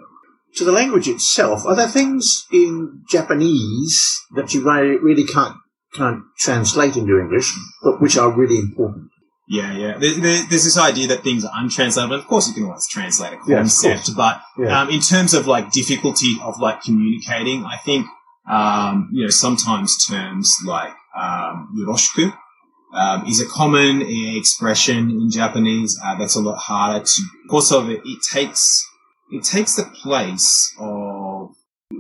To 0.60 0.64
the 0.64 0.72
language 0.72 1.10
itself, 1.10 1.66
are 1.66 1.76
there 1.76 1.90
things 1.90 2.46
in 2.54 3.02
Japanese 3.10 4.18
that 4.36 4.54
you 4.54 4.64
really, 4.64 4.98
really 5.00 5.26
can't 5.26 5.58
can't 5.94 6.22
translate 6.38 6.96
into 6.96 7.20
English, 7.20 7.52
but 7.84 8.02
which 8.02 8.18
are 8.18 8.32
really 8.32 8.60
important? 8.60 9.10
Yeah, 9.48 9.72
yeah. 9.74 9.98
There, 9.98 10.14
there, 10.20 10.44
there's 10.50 10.64
this 10.64 10.78
idea 10.78 11.08
that 11.10 11.24
things 11.24 11.46
are 11.46 11.52
untranslatable. 11.56 12.16
Of 12.16 12.26
course, 12.28 12.48
you 12.48 12.54
can 12.56 12.64
always 12.66 12.88
translate 12.88 13.34
a 13.34 13.38
concept, 13.38 14.10
but 14.16 14.42
Yeah. 14.58 14.82
um, 14.82 14.90
in 14.90 15.02
terms 15.02 15.34
of 15.36 15.46
like 15.46 15.72
difficulty 15.72 16.38
of 16.42 16.60
like 16.60 16.82
communicating, 16.82 17.64
I 17.64 17.78
think 17.78 18.08
um, 18.50 19.10
you 19.14 19.24
know 19.24 19.30
sometimes 19.30 20.04
terms 20.06 20.56
like 20.66 20.94
um, 21.16 21.70
yoroshiku 21.78 22.34
um, 22.94 23.26
is 23.28 23.40
a 23.42 23.46
common 23.48 24.02
uh, 24.02 24.38
expression 24.38 25.10
in 25.12 25.30
Japanese. 25.30 26.00
Uh, 26.04 26.16
that's 26.18 26.36
a 26.36 26.42
lot 26.42 26.58
harder 26.58 27.04
to. 27.06 27.22
Because 27.44 27.72
of 27.72 27.90
it, 27.90 28.02
it 28.04 28.20
takes 28.34 28.84
it 29.32 29.44
takes 29.44 29.76
the 29.76 29.84
place 29.84 30.74
of 30.80 31.50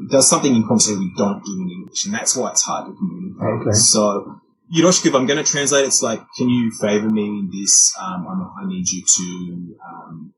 does 0.09 0.27
something 0.29 0.55
in 0.55 0.63
conversation 0.67 0.99
we 0.99 1.13
don't 1.15 1.43
do 1.45 1.51
in 1.61 1.69
English, 1.69 2.05
and 2.05 2.13
that's 2.15 2.35
why 2.35 2.49
it's 2.49 2.63
hard 2.63 2.87
to 2.87 2.93
communicate. 2.97 3.67
Okay. 3.67 3.71
So. 3.77 4.41
Yoroshiku, 4.73 5.07
if 5.07 5.15
I'm 5.15 5.25
going 5.25 5.43
to 5.43 5.49
translate, 5.49 5.85
it's 5.85 6.01
like, 6.01 6.19
can 6.37 6.49
you 6.49 6.71
favor 6.71 7.09
me 7.09 7.23
in 7.25 7.49
this? 7.53 7.93
Um, 7.99 8.25
I 8.61 8.65
need 8.67 8.87
you 8.89 9.03
to 9.03 9.75
um, 9.85 10.33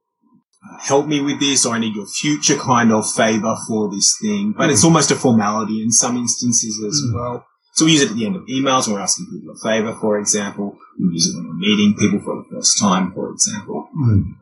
uh, 0.64 0.78
help 0.80 1.08
me 1.08 1.22
with 1.22 1.40
this, 1.40 1.66
or 1.66 1.76
I 1.76 1.80
need 1.80 1.96
your 1.96 2.08
future 2.08 2.58
kind 2.58 2.92
of 2.92 3.10
favor 3.12 3.56
for 3.68 3.90
this 3.90 4.18
thing. 4.22 4.54
But 4.58 4.70
it's 4.70 4.84
almost 4.84 5.12
a 5.12 5.16
formality 5.16 5.82
in 5.82 5.92
some 5.92 6.18
instances 6.18 6.82
as 6.86 7.02
Mm. 7.10 7.14
well. 7.16 7.46
So 7.74 7.86
we 7.86 7.92
use 7.92 8.02
it 8.02 8.10
at 8.10 8.16
the 8.18 8.26
end 8.26 8.36
of 8.36 8.42
emails 8.48 8.88
when 8.88 8.96
we're 8.96 9.02
asking 9.02 9.28
people 9.32 9.54
a 9.54 9.60
favor, 9.60 9.94
for 10.02 10.18
example. 10.20 10.78
We 11.00 11.14
use 11.14 11.28
it 11.28 11.38
when 11.38 11.48
we're 11.48 11.54
meeting 11.54 11.96
people 11.96 12.20
for 12.20 12.36
the 12.44 12.50
first 12.56 12.80
time, 12.80 13.14
for 13.14 13.30
example. 13.32 13.88
Mm. 13.96 14.36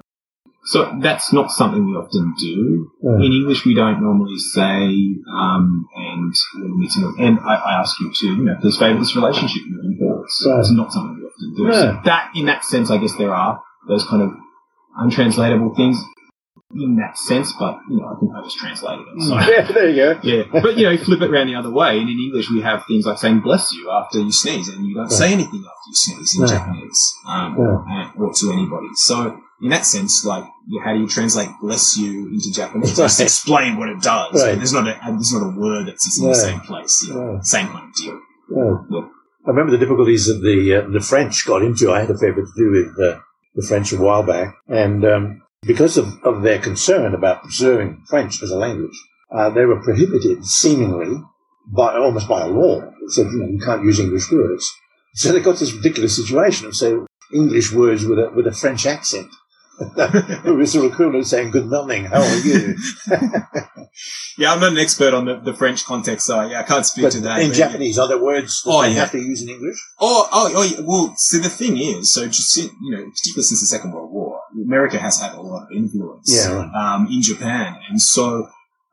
So 0.66 0.98
that's 1.00 1.32
not 1.32 1.52
something 1.52 1.86
we 1.86 1.94
often 1.94 2.34
do. 2.40 2.92
Yeah. 3.04 3.18
In 3.18 3.32
English, 3.32 3.66
we 3.66 3.76
don't 3.76 4.02
normally 4.02 4.38
say, 4.38 4.90
um, 5.32 5.88
and 5.96 6.34
we're 6.56 6.76
meeting, 6.76 7.16
and 7.20 7.40
I, 7.40 7.56
I 7.56 7.80
ask 7.80 8.00
you 8.00 8.12
to, 8.12 8.28
you 8.28 8.44
know, 8.44 8.56
please 8.60 8.78
favour 8.78 8.98
this 8.98 9.16
relationship 9.16 9.62
moving 9.68 9.98
forward. 10.00 10.26
So 10.30 10.52
Right. 10.52 10.60
it's 10.60 10.70
hmm. 10.70 10.78
not 10.78 10.92
something 10.92 11.18
we 11.18 11.26
often 11.28 11.56
do. 11.56 11.64
No. 11.66 11.72
So 11.72 11.92
hmm. 11.92 12.06
that, 12.06 12.32
in 12.36 12.46
that 12.48 12.64
sense, 12.66 12.90
I 12.90 12.98
guess 12.98 13.16
there 13.16 13.34
are 13.34 13.62
those 13.88 14.06
kind 14.06 14.24
of 14.24 14.32
untranslatable 14.98 15.76
things 15.76 16.04
in 16.74 16.96
that 16.98 17.18
sense, 17.18 17.54
but, 17.60 17.78
you 17.90 17.98
know, 17.98 18.08
I 18.08 18.20
think 18.20 18.32
I 18.36 18.42
just 18.44 18.58
translated 18.58 19.06
it. 19.16 19.22
So. 19.22 19.36
Yeah, 19.52 19.72
there 19.72 19.90
you 19.90 19.96
go. 19.96 20.20
Yeah, 20.24 20.44
but 20.62 20.78
you 20.78 20.90
know, 20.90 20.98
flip 20.98 21.22
it 21.22 21.30
around 21.30 21.48
the 21.48 21.56
other 21.56 21.70
way, 21.72 22.00
and 22.00 22.10
in 22.10 22.18
English 22.20 22.50
we 22.50 22.62
have 22.62 22.86
things 22.88 23.06
like 23.06 23.18
saying 23.20 23.42
"bless 23.42 23.72
you" 23.74 23.90
after 23.92 24.20
you 24.20 24.32
sneeze, 24.32 24.68
and 24.70 24.86
you 24.86 24.96
don't 24.96 25.12
say 25.12 25.32
anything 25.32 25.64
after 25.64 25.88
you 25.88 25.94
sneeze 25.96 26.36
in 26.36 26.42
No. 26.42 26.48
Japanese 26.48 27.14
um, 27.28 27.56
Yeah. 27.58 28.12
or, 28.18 28.34
to 28.34 28.52
anybody. 28.52 28.88
So, 28.96 29.40
in 29.62 29.70
that 29.70 29.86
sense, 29.86 30.26
like, 30.26 30.44
you- 30.68 30.82
how 30.84 30.94
do 30.94 31.00
you 31.00 31.08
translate 31.08 31.50
"bless 31.62 31.98
you" 31.98 32.28
into 32.30 32.52
Japanese? 32.52 32.90
Right. 32.98 33.06
Just 33.06 33.22
explain 33.22 33.78
what 33.78 33.90
it 33.90 34.02
does. 34.02 34.34
Right. 34.44 34.56
There's 34.56 34.74
not 34.74 34.88
a 34.88 34.98
there's 35.06 35.34
not 35.34 35.44
a 35.46 35.60
word 35.60 35.88
that's 35.88 36.20
in 36.20 36.28
the 36.28 36.36
same 36.36 36.60
place. 36.62 37.06
You 37.08 37.14
know, 37.14 37.34
No. 37.34 37.40
Same 37.42 37.68
kind 37.68 37.90
of 37.90 37.94
deal. 37.96 38.20
Yeah. 38.50 38.74
Yeah. 38.90 39.08
I 39.48 39.50
remember 39.52 39.72
the 39.72 39.78
difficulties 39.78 40.26
that 40.26 40.42
the 40.42 40.78
uh, 40.84 40.90
the 40.90 41.00
French 41.00 41.46
got 41.46 41.62
into. 41.62 41.92
I 41.92 42.02
had 42.02 42.10
a 42.10 42.14
bit 42.16 42.36
to 42.36 42.46
do 42.58 42.72
with 42.72 43.00
uh, 43.00 43.20
the 43.54 43.62
French 43.68 43.94
a 43.94 43.98
while 43.98 44.24
back, 44.24 44.56
and 44.68 45.06
um, 45.06 45.42
because 45.66 45.98
of, 45.98 46.22
of 46.24 46.42
their 46.42 46.60
concern 46.60 47.14
about 47.14 47.44
preserving 47.44 48.04
French 48.08 48.42
as 48.42 48.52
a 48.52 48.58
language, 48.58 48.98
uh, 49.32 49.50
they 49.50 49.66
were 49.66 49.82
prohibited, 49.82 50.46
seemingly, 50.46 51.22
by 51.68 51.96
almost 51.96 52.28
by 52.28 52.42
a 52.42 52.48
law. 52.48 52.82
It 52.82 53.12
said 53.12 53.28
you 53.32 53.40
know 53.40 53.48
you 53.48 53.60
can't 53.60 53.84
use 53.84 54.00
English 54.00 54.32
words. 54.32 54.72
So 55.14 55.32
they 55.32 55.40
got 55.40 55.58
this 55.60 55.74
ridiculous 55.74 56.16
situation 56.16 56.68
of 56.68 56.76
say 56.76 56.96
English 57.34 57.72
words 57.72 58.06
with 58.06 58.20
a 58.20 58.32
with 58.36 58.48
a 58.48 58.52
French 58.52 58.86
accent. 58.86 59.30
it 59.80 60.56
was 60.56 60.72
sort 60.72 60.86
of 60.86 60.94
cool 60.94 61.24
saying 61.24 61.52
"Good 61.52 61.68
morning, 61.68 62.06
how 62.06 62.22
are 62.22 62.38
you?" 62.38 62.76
Yeah, 64.38 64.52
I'm 64.54 64.60
not 64.60 64.74
an 64.74 64.78
expert 64.78 65.14
on 65.14 65.26
the, 65.26 65.40
the 65.40 65.54
French 65.54 65.86
context, 65.86 66.28
so 66.28 66.42
yeah, 66.42 66.60
I 66.60 66.64
can't 66.64 66.86
speak 66.86 67.04
but 67.04 67.12
to 67.14 67.22
that. 67.22 67.40
in 67.40 67.50
but 67.50 67.58
yeah. 67.58 67.68
Japanese, 67.68 67.98
are 67.98 68.08
there 68.08 68.22
words 68.22 68.62
that 68.64 68.72
Oh, 68.72 68.82
they 68.82 68.90
yeah. 68.90 68.96
have 68.96 69.12
to 69.12 69.20
use 69.20 69.42
in 69.42 69.50
English? 69.50 69.78
Oh, 70.00 70.28
oh, 70.32 70.52
oh, 70.54 70.84
well, 70.84 71.14
see, 71.16 71.40
the 71.40 71.50
thing 71.50 71.78
is, 71.78 72.12
so 72.14 72.28
just, 72.28 72.58
you 72.58 72.70
know, 72.82 73.06
particularly 73.10 73.44
since 73.44 73.62
the 73.62 73.68
Second 73.68 73.94
World 73.94 74.12
War, 74.12 74.15
America 74.66 74.98
has 74.98 75.20
had 75.22 75.34
a 75.36 75.42
lot 75.42 75.64
of 75.64 75.72
influence 75.72 76.28
Yeah, 76.34 76.52
right. 76.56 76.74
um, 76.96 77.08
in 77.12 77.22
Japan. 77.22 77.76
And 77.90 78.02
so 78.02 78.48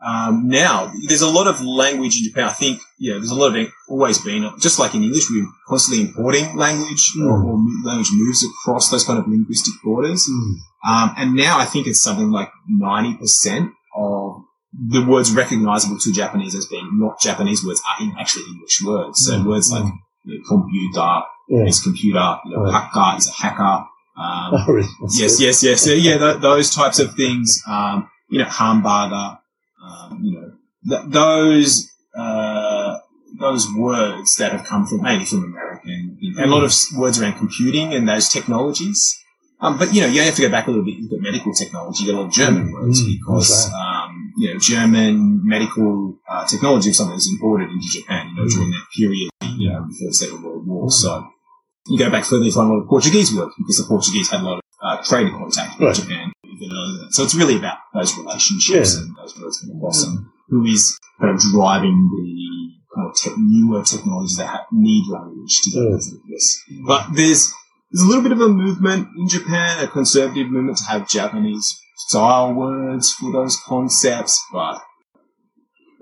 um, 0.05 0.49
now 0.49 0.93
there's 1.09 1.23
a 1.23 1.31
lot 1.31 1.47
of 1.47 1.61
language 1.63 2.15
in 2.19 2.25
Japan. 2.29 2.45
I 2.45 2.53
think, 2.53 2.81
yeah, 2.99 3.15
there's 3.15 3.31
a 3.31 3.37
lot 3.43 3.49
of 3.53 3.57
it 3.57 3.69
always 3.89 4.19
been, 4.19 4.43
just 4.59 4.79
like 4.81 4.95
in 4.97 5.03
English, 5.05 5.31
we're 5.31 5.47
constantly 5.69 6.05
importing 6.07 6.57
language 6.57 7.05
or, 7.21 7.39
Mm. 7.39 7.45
or 7.47 7.55
mo- 7.59 7.89
language 7.89 8.11
moves 8.13 8.45
across 8.45 8.91
those 8.91 9.05
kind 9.05 9.19
of 9.21 9.29
linguistic 9.29 9.75
borders. 9.85 10.29
Mm. 10.29 10.55
Um, 10.91 11.15
and 11.17 11.35
now 11.35 11.59
I 11.59 11.67
think 11.67 11.87
it's 11.87 12.03
something 12.03 12.31
like 12.33 12.51
90% 12.69 13.71
of 13.97 14.43
the 14.89 15.05
words 15.05 15.33
recognizable 15.33 15.99
to 16.01 16.13
Japanese 16.13 16.55
as 16.55 16.67
being 16.67 16.89
not 16.99 17.21
Japanese 17.21 17.65
words 17.65 17.81
are 17.89 18.03
in 18.05 18.13
actually 18.19 18.45
English 18.53 18.83
words. 18.85 19.25
So 19.25 19.39
Mm. 19.39 19.47
words 19.47 19.71
like 19.71 19.85
Mm. 19.85 19.93
you 20.25 20.39
know, 20.39 20.45
computer 20.49 21.23
Yeah. 21.49 21.65
is 21.71 21.81
computer, 21.83 22.39
you 22.45 22.57
know, 22.57 22.63
Right. 22.65 22.73
hacker 22.75 23.19
is 23.19 23.29
a 23.29 23.33
hacker. 23.33 23.85
Um, 24.17 24.53
Oh, 24.55 24.65
really? 24.69 24.89
Yes, 25.17 25.41
yes, 25.41 25.63
yes. 25.63 25.87
Yeah, 25.87 25.95
yeah 25.95 26.19
th- 26.19 26.41
those 26.43 26.75
types 26.75 26.99
of 26.99 27.15
things. 27.15 27.61
Um, 27.69 28.09
you 28.29 28.39
know, 28.39 28.45
hamburger, 28.47 29.39
um, 29.85 30.21
you 30.23 30.33
know, 30.41 30.53
th- 30.89 31.11
those, 31.13 31.91
uh, 32.17 32.99
those 33.39 33.67
words 33.77 34.37
that 34.37 34.53
have 34.53 34.65
come 34.65 34.87
from 34.87 35.03
mainly 35.03 35.25
from 35.25 35.45
American, 35.45 36.19
and 36.21 36.39
a 36.39 36.47
lot 36.55 36.65
of 36.65 36.73
words 36.97 37.21
around 37.21 37.35
computing 37.39 37.93
and 37.95 38.09
those 38.09 38.29
technologies. 38.29 39.19
Um, 39.61 39.79
but 39.79 39.95
you 39.95 40.01
know, 40.01 40.09
you 40.09 40.21
have 40.23 40.35
to 40.35 40.43
go 40.43 40.49
back 40.51 40.67
a 40.67 40.71
little 40.71 40.85
bit. 40.85 40.95
You've 40.97 41.11
got 41.11 41.21
medical 41.21 41.53
technology, 41.55 42.05
you've 42.05 42.13
got 42.15 42.19
a 42.19 42.23
lot 42.23 42.29
of 42.29 42.33
German 42.35 42.73
words 42.73 43.01
Mm, 43.03 43.07
because, 43.19 43.71
um, 43.73 44.33
you 44.37 44.53
know, 44.53 44.59
German 44.59 45.41
medical 45.47 46.19
uh, 46.29 46.45
technology 46.47 46.91
was 46.91 46.97
something 46.97 47.13
that 47.13 47.17
was 47.17 47.31
imported 47.31 47.71
into 47.71 47.87
Japan, 47.89 48.29
you 48.31 48.35
know, 48.37 48.43
Mm. 48.45 48.51
during 48.55 48.71
that 48.71 48.87
period, 48.97 49.31
you 49.57 49.71
know, 49.71 49.81
before 49.89 50.09
the 50.09 50.15
Second 50.15 50.43
World 50.43 50.67
War. 50.67 50.91
So 50.91 51.27
you 51.89 51.99
go 51.99 52.11
back 52.11 52.25
further, 52.25 52.45
you 52.45 52.53
find 52.53 52.71
a 52.71 52.75
lot 52.75 52.83
of 52.83 52.89
Portuguese 52.89 53.35
words 53.35 53.53
because 53.59 53.79
the 53.79 53.85
Portuguese 53.89 54.31
had 54.31 54.41
a 54.41 54.45
lot 54.45 54.59
of 54.59 54.63
uh, 54.83 55.03
trade 55.03 55.31
contact 55.33 55.79
with 55.79 55.87
Right. 55.89 55.97
Japan. 55.97 56.33
even 56.45 56.71
earlier 56.77 56.93
than 56.99 57.07
that. 57.07 57.13
So 57.15 57.23
it's 57.25 57.35
really 57.35 57.57
about 57.57 57.79
those 57.95 58.17
relationships 58.19 58.95
Yeah. 58.95 59.03
and 59.03 59.17
those 59.17 59.39
words 59.41 59.63
and 59.63 60.27
who 60.49 60.65
is 60.65 60.99
kind 61.21 61.35
of 61.35 61.41
driving 61.41 62.09
the 62.13 62.73
kind 62.95 63.09
of 63.09 63.39
newer 63.39 63.83
technologies 63.83 64.37
that 64.37 64.47
ha- 64.49 64.67
need 64.73 65.05
language 65.09 65.61
to 65.63 65.71
go 65.73 65.91
with 65.93 66.05
this. 66.29 66.63
But 66.87 67.07
there's 67.15 67.53
there's 67.91 68.03
a 68.05 68.07
little 68.07 68.23
bit 68.23 68.33
of 68.33 68.41
a 68.41 68.49
movement 68.49 69.09
in 69.19 69.29
Japan, 69.29 69.83
a 69.85 69.87
conservative 69.89 70.49
movement 70.51 70.79
to 70.79 70.85
have 70.85 71.09
Japanese 71.09 71.79
style 72.09 72.53
words 72.55 73.13
for 73.13 73.31
those 73.33 73.57
concepts, 73.67 74.43
but 74.53 74.81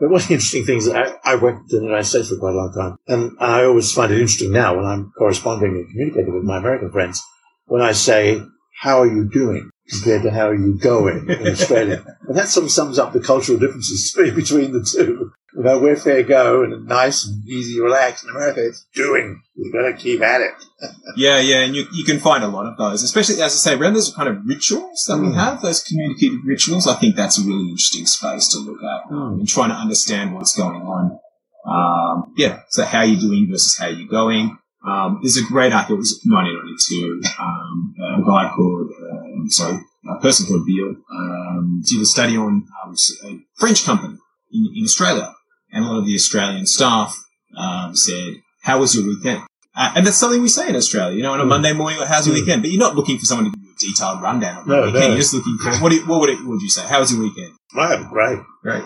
But 0.00 0.08
one 0.08 0.22
of 0.22 0.28
the 0.28 0.34
interesting 0.34 0.64
things, 0.64 0.88
I, 0.88 1.12
I 1.22 1.36
worked 1.36 1.70
in 1.72 1.80
the 1.80 1.84
United 1.84 2.04
States 2.04 2.30
for 2.30 2.38
quite 2.38 2.54
a 2.54 2.56
long 2.56 2.72
time, 2.72 2.96
and 3.06 3.36
I 3.38 3.64
always 3.64 3.92
find 3.92 4.10
it 4.10 4.14
interesting 4.14 4.50
now 4.50 4.74
when 4.74 4.86
I'm 4.86 5.12
corresponding 5.16 5.72
and 5.72 5.90
communicating 5.90 6.34
with 6.34 6.42
my 6.42 6.56
American 6.56 6.90
friends, 6.90 7.22
when 7.66 7.82
I 7.82 7.92
say, 7.92 8.40
how 8.80 9.02
are 9.02 9.06
you 9.06 9.28
doing 9.28 9.70
compared 9.92 10.22
to 10.22 10.30
how 10.30 10.48
are 10.48 10.54
you 10.54 10.78
going 10.78 11.28
in 11.28 11.46
Australia? 11.46 12.02
and 12.28 12.38
that 12.38 12.48
sort 12.48 12.64
of 12.64 12.72
sums 12.72 12.98
up 12.98 13.12
the 13.12 13.20
cultural 13.20 13.58
differences 13.58 14.12
between 14.34 14.72
the 14.72 14.82
two. 14.82 15.19
Know, 15.62 15.78
we're 15.78 15.96
fair 15.96 16.22
go 16.22 16.62
and 16.62 16.86
nice 16.86 17.26
and 17.26 17.46
easy, 17.46 17.80
relaxed. 17.80 18.24
In 18.24 18.30
America, 18.30 18.66
it's 18.66 18.86
doing. 18.94 19.42
We've 19.56 19.72
got 19.72 19.82
to 19.88 19.92
keep 19.94 20.20
at 20.22 20.40
it. 20.40 20.52
Yeah, 21.16 21.38
yeah, 21.40 21.60
and 21.64 21.74
you, 21.74 21.86
you 21.92 22.04
can 22.04 22.20
find 22.20 22.44
a 22.44 22.48
lot 22.48 22.66
of 22.66 22.76
those, 22.78 23.02
especially 23.02 23.34
as 23.42 23.52
I 23.52 23.72
say, 23.72 23.74
around 23.76 23.94
those 23.94 24.14
kind 24.14 24.28
of 24.28 24.36
rituals 24.46 25.04
that 25.08 25.18
we 25.18 25.26
Mm. 25.26 25.34
have, 25.34 25.60
those 25.60 25.82
communicative 25.82 26.38
rituals. 26.46 26.86
I 26.86 26.94
think 26.94 27.16
that's 27.16 27.36
a 27.38 27.42
really 27.42 27.64
interesting 27.68 28.06
space 28.06 28.48
to 28.52 28.58
look 28.60 28.78
at 28.82 29.12
um, 29.12 29.38
and 29.40 29.48
trying 29.48 29.70
to 29.70 29.74
understand 29.74 30.34
what's 30.34 30.56
going 30.56 30.82
on. 30.82 31.18
Um, 31.66 32.32
yeah, 32.36 32.60
so 32.70 32.84
how 32.84 33.02
you're 33.02 33.20
doing 33.20 33.48
versus 33.50 33.76
how 33.78 33.88
you're 33.88 34.08
going. 34.08 34.56
Um, 34.86 35.18
there's 35.22 35.36
a 35.36 35.42
great 35.44 35.72
article, 35.74 35.96
it 35.96 35.98
was 35.98 36.20
1992, 36.24 37.20
um, 37.38 37.94
a 38.00 38.22
guy 38.24 38.50
called, 38.54 38.90
um, 39.12 39.50
sorry, 39.50 39.78
a 40.08 40.20
person 40.22 40.46
called 40.46 40.66
Béal, 40.66 40.94
um, 41.14 41.82
did 41.84 42.00
a 42.00 42.06
study 42.06 42.36
on 42.36 42.64
um, 42.84 42.94
a 43.26 43.38
French 43.58 43.84
company 43.84 44.16
in, 44.52 44.72
in 44.76 44.84
Australia, 44.84 45.34
and 45.72 45.84
a 45.84 45.88
lot 45.88 45.98
of 45.98 46.06
the 46.06 46.14
Australian 46.14 46.66
staff 46.66 47.16
um, 47.56 47.94
said, 47.94 48.34
"How 48.62 48.78
was 48.80 48.94
your 48.94 49.06
weekend?" 49.06 49.42
Uh, 49.76 49.92
and 49.94 50.06
that's 50.06 50.16
something 50.16 50.42
we 50.42 50.48
say 50.48 50.68
in 50.68 50.74
Australia, 50.76 51.16
you 51.16 51.22
know, 51.22 51.32
on 51.32 51.40
a 51.40 51.44
Mm. 51.44 51.48
Monday 51.48 51.72
morning, 51.72 52.00
or 52.00 52.06
how's 52.06 52.26
your 52.26 52.34
Mm. 52.36 52.40
weekend? 52.40 52.62
But 52.62 52.70
you're 52.72 52.80
not 52.80 52.96
looking 52.96 53.18
for 53.18 53.24
someone 53.24 53.44
to 53.46 53.50
give 53.52 53.62
you 53.64 53.70
a 53.70 53.80
detailed 53.92 54.20
rundown 54.20 54.58
of 54.62 54.66
No, 54.66 54.74
your 54.76 54.84
weekend. 54.86 55.00
no. 55.02 55.08
You're 55.10 55.18
just 55.18 55.34
looking 55.34 55.58
for 55.62 55.70
what? 55.78 55.92
You, 55.92 56.00
what 56.06 56.20
would 56.20 56.30
it? 56.30 56.38
What 56.40 56.48
would 56.54 56.62
you 56.62 56.68
say? 56.70 56.82
How 56.82 56.98
was 57.00 57.12
your 57.12 57.22
weekend? 57.22 57.52
Wow, 57.74 58.08
great. 58.10 58.40
Great. 58.64 58.84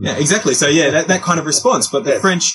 Yeah, 0.00 0.12
exactly. 0.16 0.54
So 0.54 0.68
yeah, 0.68 0.90
that, 0.90 1.08
that 1.08 1.22
kind 1.22 1.40
of 1.40 1.46
response. 1.46 1.88
But 1.88 2.04
the 2.04 2.12
Yeah. 2.12 2.18
French 2.20 2.54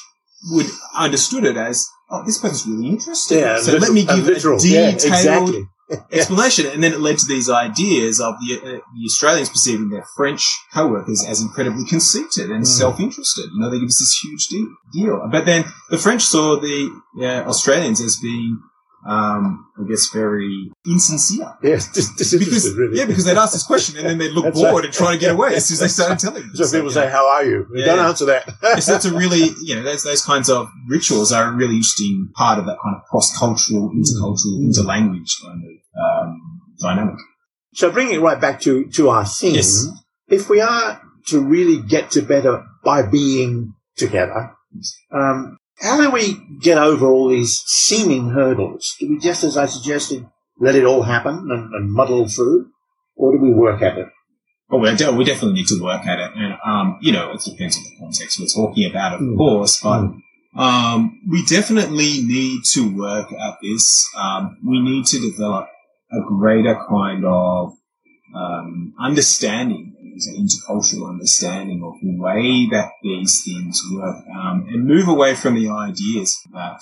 would 0.51 0.67
understood 0.95 1.43
it 1.43 1.57
as, 1.57 1.85
oh, 2.09 2.23
this 2.25 2.37
person's 2.37 2.65
really 2.67 2.87
interested. 2.89 3.39
Yeah, 3.39 3.59
so 3.59 3.73
literal- 3.73 3.81
let 3.81 3.91
me 3.93 4.05
give 4.05 4.27
a 4.27 4.31
Yeah, 4.65 4.91
detailed 4.91 4.93
exactly. 5.13 5.67
Explanation. 6.11 6.65
And 6.67 6.83
then 6.83 6.93
it 6.93 6.99
led 6.99 7.17
to 7.19 7.25
these 7.27 7.49
ideas 7.49 8.19
of 8.19 8.35
the, 8.39 8.57
uh, 8.57 8.61
the 8.95 9.05
Australians 9.05 9.49
perceiving 9.49 9.89
their 9.89 10.05
French 10.15 10.43
co-workers 10.73 11.25
as 11.25 11.41
incredibly 11.41 11.85
conceited 11.85 12.51
and 12.51 12.63
Mm. 12.63 12.67
self-interested. 12.67 13.45
You 13.53 13.59
know, 13.59 13.69
they 13.69 13.79
give 13.79 13.87
us 13.87 13.99
this 13.99 14.19
huge 14.23 14.47
de- 14.47 14.75
deal. 14.93 15.21
But 15.31 15.45
then 15.45 15.65
the 15.89 15.97
French 15.97 16.23
saw 16.23 16.59
the 16.59 16.89
uh, 17.19 17.47
Australians 17.47 18.01
as 18.01 18.17
being, 18.17 18.59
um, 19.07 19.65
I 19.79 19.87
guess, 19.89 20.09
very 20.13 20.69
insincere. 20.85 21.53
Yes, 21.63 21.91
dis- 21.93 22.35
Because, 22.37 22.75
really. 22.75 22.97
yeah, 22.99 23.05
because 23.05 23.23
they'd 23.25 23.37
ask 23.37 23.53
this 23.53 23.63
question 23.65 23.97
and 23.97 24.05
then 24.05 24.17
they'd 24.17 24.31
look 24.33 24.53
bored 24.53 24.73
right. 24.75 24.85
and 24.85 24.93
try 24.93 25.13
to 25.13 25.17
get 25.17 25.31
away 25.31 25.55
as 25.55 25.65
soon 25.65 25.75
as 25.75 25.79
they 25.79 25.87
started 25.87 26.19
telling 26.19 26.41
them. 26.43 26.51
So 26.55 26.65
people 26.65 26.83
you 26.85 26.91
say, 26.91 27.05
know. 27.05 27.11
how 27.11 27.27
are 27.27 27.43
you? 27.45 27.65
Yeah, 27.73 27.85
Don't 27.85 27.97
yeah. 27.99 28.07
answer 28.09 28.25
that. 28.25 28.49
Yes, 28.63 28.85
that's 28.85 29.05
a 29.05 29.13
really, 29.13 29.49
you 29.63 29.75
know, 29.75 29.83
those, 29.83 30.03
those 30.03 30.23
kinds 30.25 30.49
of 30.49 30.67
rituals 30.89 31.31
are 31.31 31.45
a 31.49 31.55
really 31.55 31.75
interesting 31.75 32.29
part 32.35 32.59
of 32.59 32.65
that 32.65 32.77
kind 32.83 32.95
of 32.97 33.03
cross-cultural, 33.09 33.91
intercultural, 33.91 34.59
Mm. 34.59 34.73
interlanguage 34.73 35.31
kind 35.41 35.63
um, 36.03 36.41
dynamic. 36.81 37.15
So 37.73 37.91
bringing 37.91 38.15
it 38.15 38.19
right 38.19 38.39
back 38.41 38.59
to, 38.61 38.85
to 38.95 39.09
our 39.09 39.25
theme, 39.25 39.55
Yes. 39.55 39.87
if 40.27 40.49
we 40.49 40.59
are 40.61 41.01
to 41.27 41.39
really 41.41 41.81
get 41.81 42.11
to 42.11 42.21
better 42.21 42.63
by 42.83 43.03
being 43.03 43.73
together, 43.95 44.51
um, 45.11 45.57
how 45.79 46.01
do 46.01 46.09
we 46.11 46.37
get 46.61 46.77
over 46.77 47.05
all 47.07 47.29
these 47.29 47.63
seeming 47.65 48.29
hurdles? 48.29 48.95
Do 48.99 49.09
we 49.09 49.19
just, 49.19 49.43
as 49.43 49.57
I 49.57 49.65
suggested, 49.67 50.25
let 50.59 50.75
it 50.75 50.85
all 50.85 51.03
happen 51.03 51.47
and, 51.51 51.73
and 51.73 51.91
muddle 51.91 52.27
through? 52.27 52.69
Or 53.15 53.31
do 53.31 53.41
we 53.41 53.51
work 53.53 53.81
at 53.81 53.97
it? 53.97 54.07
Well, 54.69 54.81
we, 54.81 54.89
definitely 55.23 55.53
need 55.53 55.67
to 55.67 55.81
work 55.81 56.05
at 56.05 56.19
it, 56.19 56.31
and 56.35 56.55
um, 56.65 56.97
you 57.01 57.13
know, 57.13 57.31
it 57.31 57.41
depends 57.41 57.77
on 57.77 57.83
the 57.83 57.95
context 58.01 58.37
we're 58.39 58.47
talking 58.47 58.89
about, 58.89 59.13
of 59.13 59.21
Mm. 59.21 59.37
course. 59.37 59.79
But 59.81 60.01
Mm. 60.01 60.59
um, 60.59 61.21
we 61.29 61.45
definitely 61.45 62.21
need 62.25 62.63
to 62.73 62.93
work 62.93 63.31
at 63.31 63.57
this. 63.61 64.05
Um, 64.17 64.57
we 64.67 64.81
need 64.81 65.05
to 65.05 65.19
develop 65.19 65.69
a 66.11 66.19
greater 66.27 66.75
kind 66.89 67.23
of 67.25 67.73
um, 68.35 68.93
understanding, 70.17 70.27
an 70.27 70.47
intercultural 70.47 71.09
understanding 71.09 71.83
of 71.83 71.93
the 72.01 72.17
way 72.17 72.67
that 72.71 72.91
these 73.03 73.43
things 73.43 73.81
work, 73.93 74.17
um, 74.35 74.65
and 74.69 74.85
move 74.85 75.07
away 75.07 75.35
from 75.35 75.55
the 75.55 75.69
ideas 75.69 76.37
that 76.53 76.81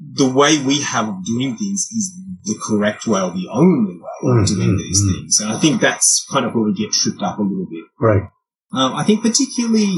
the 0.00 0.28
way 0.28 0.58
we 0.58 0.80
have 0.80 1.08
of 1.08 1.24
doing 1.24 1.56
things 1.56 1.86
is 1.96 2.12
the 2.44 2.58
correct 2.60 3.06
way 3.06 3.20
or 3.20 3.30
the 3.30 3.48
only 3.50 3.94
way 3.94 4.08
Mm, 4.24 4.42
of 4.42 4.48
doing 4.48 4.68
mm, 4.68 4.78
these 4.78 5.02
mm. 5.02 5.14
things. 5.14 5.40
And 5.40 5.52
I 5.52 5.58
think 5.58 5.80
that's 5.80 6.26
kind 6.30 6.46
of 6.46 6.54
where 6.54 6.64
we 6.64 6.74
get 6.74 6.92
tripped 6.92 7.22
up 7.22 7.38
a 7.38 7.42
little 7.42 7.66
bit. 7.66 7.84
Right. 8.00 8.22
Um, 8.72 8.94
I 8.94 9.04
think 9.04 9.22
particularly 9.22 9.96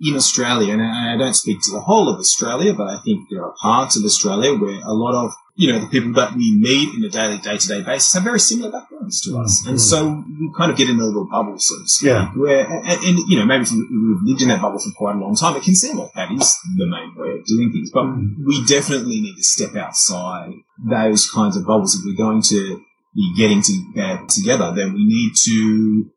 in 0.00 0.14
Australia, 0.14 0.72
and 0.74 0.82
I 0.82 1.16
don't 1.16 1.34
speak 1.34 1.58
to 1.62 1.72
the 1.72 1.80
whole 1.80 2.08
of 2.08 2.18
Australia, 2.18 2.74
but 2.74 2.88
I 2.88 2.98
think 3.04 3.26
there 3.30 3.44
are 3.44 3.54
parts 3.60 3.96
of 3.96 4.04
Australia 4.04 4.54
where 4.54 4.80
a 4.80 4.92
lot 4.92 5.14
of, 5.24 5.32
you 5.56 5.72
know, 5.72 5.78
the 5.78 5.86
people 5.86 6.12
that 6.14 6.34
we 6.34 6.56
meet 6.58 6.94
in 6.96 7.04
a 7.04 7.08
daily, 7.08 7.38
day-to-day 7.38 7.82
basis 7.82 8.12
have 8.14 8.24
very 8.24 8.40
similar 8.40 8.72
backgrounds 8.72 9.20
to 9.22 9.38
us. 9.38 9.62
Mm, 9.64 9.68
And 9.70 9.76
mm. 9.78 9.80
so 9.80 10.24
we 10.40 10.50
kind 10.56 10.70
of 10.72 10.76
get 10.76 10.90
in 10.90 10.98
a 10.98 11.04
little 11.04 11.28
bubble, 11.30 11.54
so 11.58 11.74
to 11.78 11.86
speak, 11.86 12.08
Yeah. 12.08 12.28
where, 12.34 12.66
and, 12.66 13.04
and, 13.04 13.18
you 13.28 13.38
know, 13.38 13.44
maybe 13.46 13.62
if 13.62 13.70
we've 13.70 14.18
lived 14.24 14.42
in 14.42 14.48
that 14.48 14.60
bubble 14.60 14.78
for 14.80 14.90
quite 14.96 15.14
a 15.14 15.18
long 15.18 15.36
time, 15.36 15.54
it 15.56 15.62
can 15.62 15.76
seem 15.76 15.96
like 15.96 16.12
that 16.14 16.32
is 16.32 16.56
the 16.76 16.86
main 16.86 17.14
way 17.16 17.38
of 17.38 17.44
doing 17.46 17.70
things. 17.72 17.90
But 17.92 18.04
Mm. 18.04 18.44
we 18.44 18.64
definitely 18.66 19.20
need 19.20 19.36
to 19.36 19.44
step 19.44 19.76
outside 19.76 20.52
those 20.84 21.30
kinds 21.30 21.56
of 21.56 21.64
bubbles 21.66 21.94
if 21.94 22.04
we're 22.04 22.16
going 22.16 22.42
to 22.42 22.80
be 23.14 23.32
getting 23.36 23.62
to 23.62 23.72
bed 23.94 24.28
together, 24.28 24.72
then 24.74 24.92
we 24.92 25.04
need 25.06 25.30
to, 25.44 25.52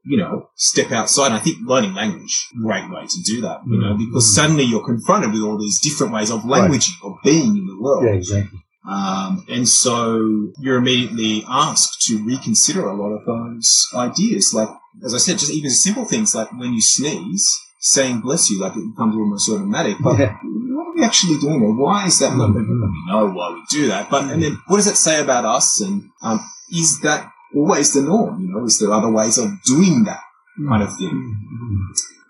you 0.03 0.17
know, 0.17 0.47
step 0.55 0.91
outside. 0.91 1.27
And 1.27 1.35
I 1.35 1.39
think 1.39 1.57
learning 1.63 1.93
language, 1.93 2.47
great 2.59 2.89
way 2.89 3.05
to 3.05 3.21
do 3.23 3.41
that, 3.41 3.59
you 3.67 3.77
know, 3.79 3.93
Mm. 3.93 3.99
because 3.99 4.25
Mm. 4.25 4.33
suddenly 4.33 4.63
you're 4.63 4.83
confronted 4.83 5.31
with 5.31 5.43
all 5.43 5.59
these 5.59 5.79
different 5.79 6.11
ways 6.11 6.31
of 6.31 6.41
languaging 6.41 6.97
or 7.03 7.19
being 7.23 7.55
in 7.55 7.67
the 7.67 7.77
world. 7.79 8.03
Yeah, 8.03 8.13
exactly. 8.17 8.59
Um, 8.87 9.45
and 9.49 9.67
so 9.67 10.51
you're 10.59 10.77
immediately 10.77 11.43
asked 11.47 12.01
to 12.07 12.23
reconsider 12.23 12.87
a 12.87 12.95
lot 12.95 13.11
of 13.11 13.25
those 13.25 13.87
ideas. 13.93 14.53
Like, 14.53 14.69
as 15.03 15.13
I 15.13 15.17
said, 15.17 15.39
just 15.39 15.51
even 15.51 15.69
simple 15.71 16.05
things 16.05 16.33
like 16.33 16.51
when 16.53 16.73
you 16.73 16.81
sneeze, 16.81 17.45
saying 17.79 18.21
bless 18.21 18.49
you, 18.49 18.59
like 18.61 18.75
it 18.77 18.87
becomes 18.95 19.15
almost 19.15 19.49
automatic. 19.49 19.97
But 20.01 20.17
Yeah. 20.19 20.37
what 20.41 20.87
are 20.87 20.95
we 20.95 21.03
actually 21.03 21.37
doing? 21.37 21.61
Or 21.61 21.73
why 21.75 22.05
is 22.07 22.19
that? 22.19 22.31
Mm, 22.31 22.53
We 22.55 23.01
know 23.11 23.27
why 23.29 23.53
we 23.53 23.61
do 23.69 23.87
that. 23.87 24.09
But, 24.09 24.31
and 24.31 24.41
then 24.41 24.57
what 24.67 24.77
does 24.77 24.87
it 24.87 24.95
say 24.97 25.21
about 25.21 25.43
us? 25.45 25.81
And, 25.81 26.09
um, 26.21 26.39
is 26.71 26.99
that 27.01 27.29
always 27.55 27.93
the 27.93 28.01
norm? 28.01 28.41
You 28.41 28.47
know, 28.53 28.65
is 28.65 28.79
there 28.79 28.91
other 28.91 29.11
ways 29.11 29.37
of 29.37 29.51
doing 29.63 30.03
that 30.05 30.21
kind 30.67 30.83
of 30.83 30.95
thing? 30.97 31.11
Mm, 31.11 31.87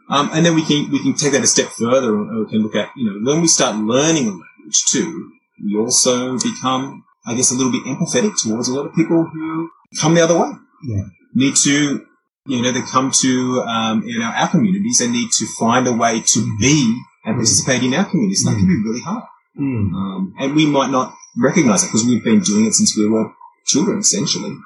Um, 0.10 0.30
and 0.34 0.46
then 0.46 0.56
we 0.56 0.64
can 0.64 0.90
we 0.90 1.00
can 1.04 1.14
take 1.14 1.34
that 1.34 1.44
a 1.44 1.48
step 1.48 1.68
further, 1.78 2.16
and 2.16 2.40
we 2.40 2.50
can 2.50 2.62
look 2.64 2.76
at 2.76 2.90
you 2.96 3.04
know 3.06 3.16
when 3.30 3.42
we 3.42 3.48
start 3.48 3.76
learning 3.76 4.28
a 4.28 4.32
language 4.32 4.80
too, 4.88 5.32
we 5.64 5.78
also 5.78 6.38
become, 6.38 7.04
I 7.26 7.36
guess, 7.36 7.52
a 7.52 7.56
little 7.56 7.72
bit 7.72 7.84
empathetic 7.86 8.34
towards 8.42 8.70
a 8.70 8.74
lot 8.74 8.86
of 8.86 8.96
people 8.96 9.24
who 9.24 9.70
come 10.00 10.14
the 10.14 10.22
other 10.22 10.40
way. 10.40 10.52
Yeah. 10.88 11.04
Need 11.34 11.56
to, 11.64 12.06
you 12.46 12.62
know, 12.62 12.72
they 12.72 12.82
come 12.82 13.12
to 13.22 13.62
um, 13.68 14.04
you 14.04 14.20
know 14.20 14.26
our 14.26 14.50
communities 14.50 15.02
and 15.02 15.12
need 15.12 15.30
to 15.32 15.46
find 15.60 15.88
a 15.88 15.94
way 15.94 16.22
to 16.22 16.58
be 16.60 17.00
and 17.26 17.36
participate 17.36 17.84
in 17.84 17.94
our 17.94 18.06
communities. 18.06 18.44
That 18.44 18.56
can 18.56 18.68
be 18.68 18.82
really 18.84 19.02
hard, 19.02 19.24
mm. 19.60 19.94
um, 19.94 20.34
and 20.40 20.56
we 20.56 20.66
might 20.66 20.90
not 20.90 21.14
recognize 21.38 21.84
it 21.84 21.88
because 21.88 22.06
we've 22.06 22.24
been 22.24 22.40
doing 22.40 22.66
it 22.66 22.74
since 22.74 22.98
we 22.98 23.08
were 23.08 23.32
children, 23.66 24.00
essentially. 24.00 24.58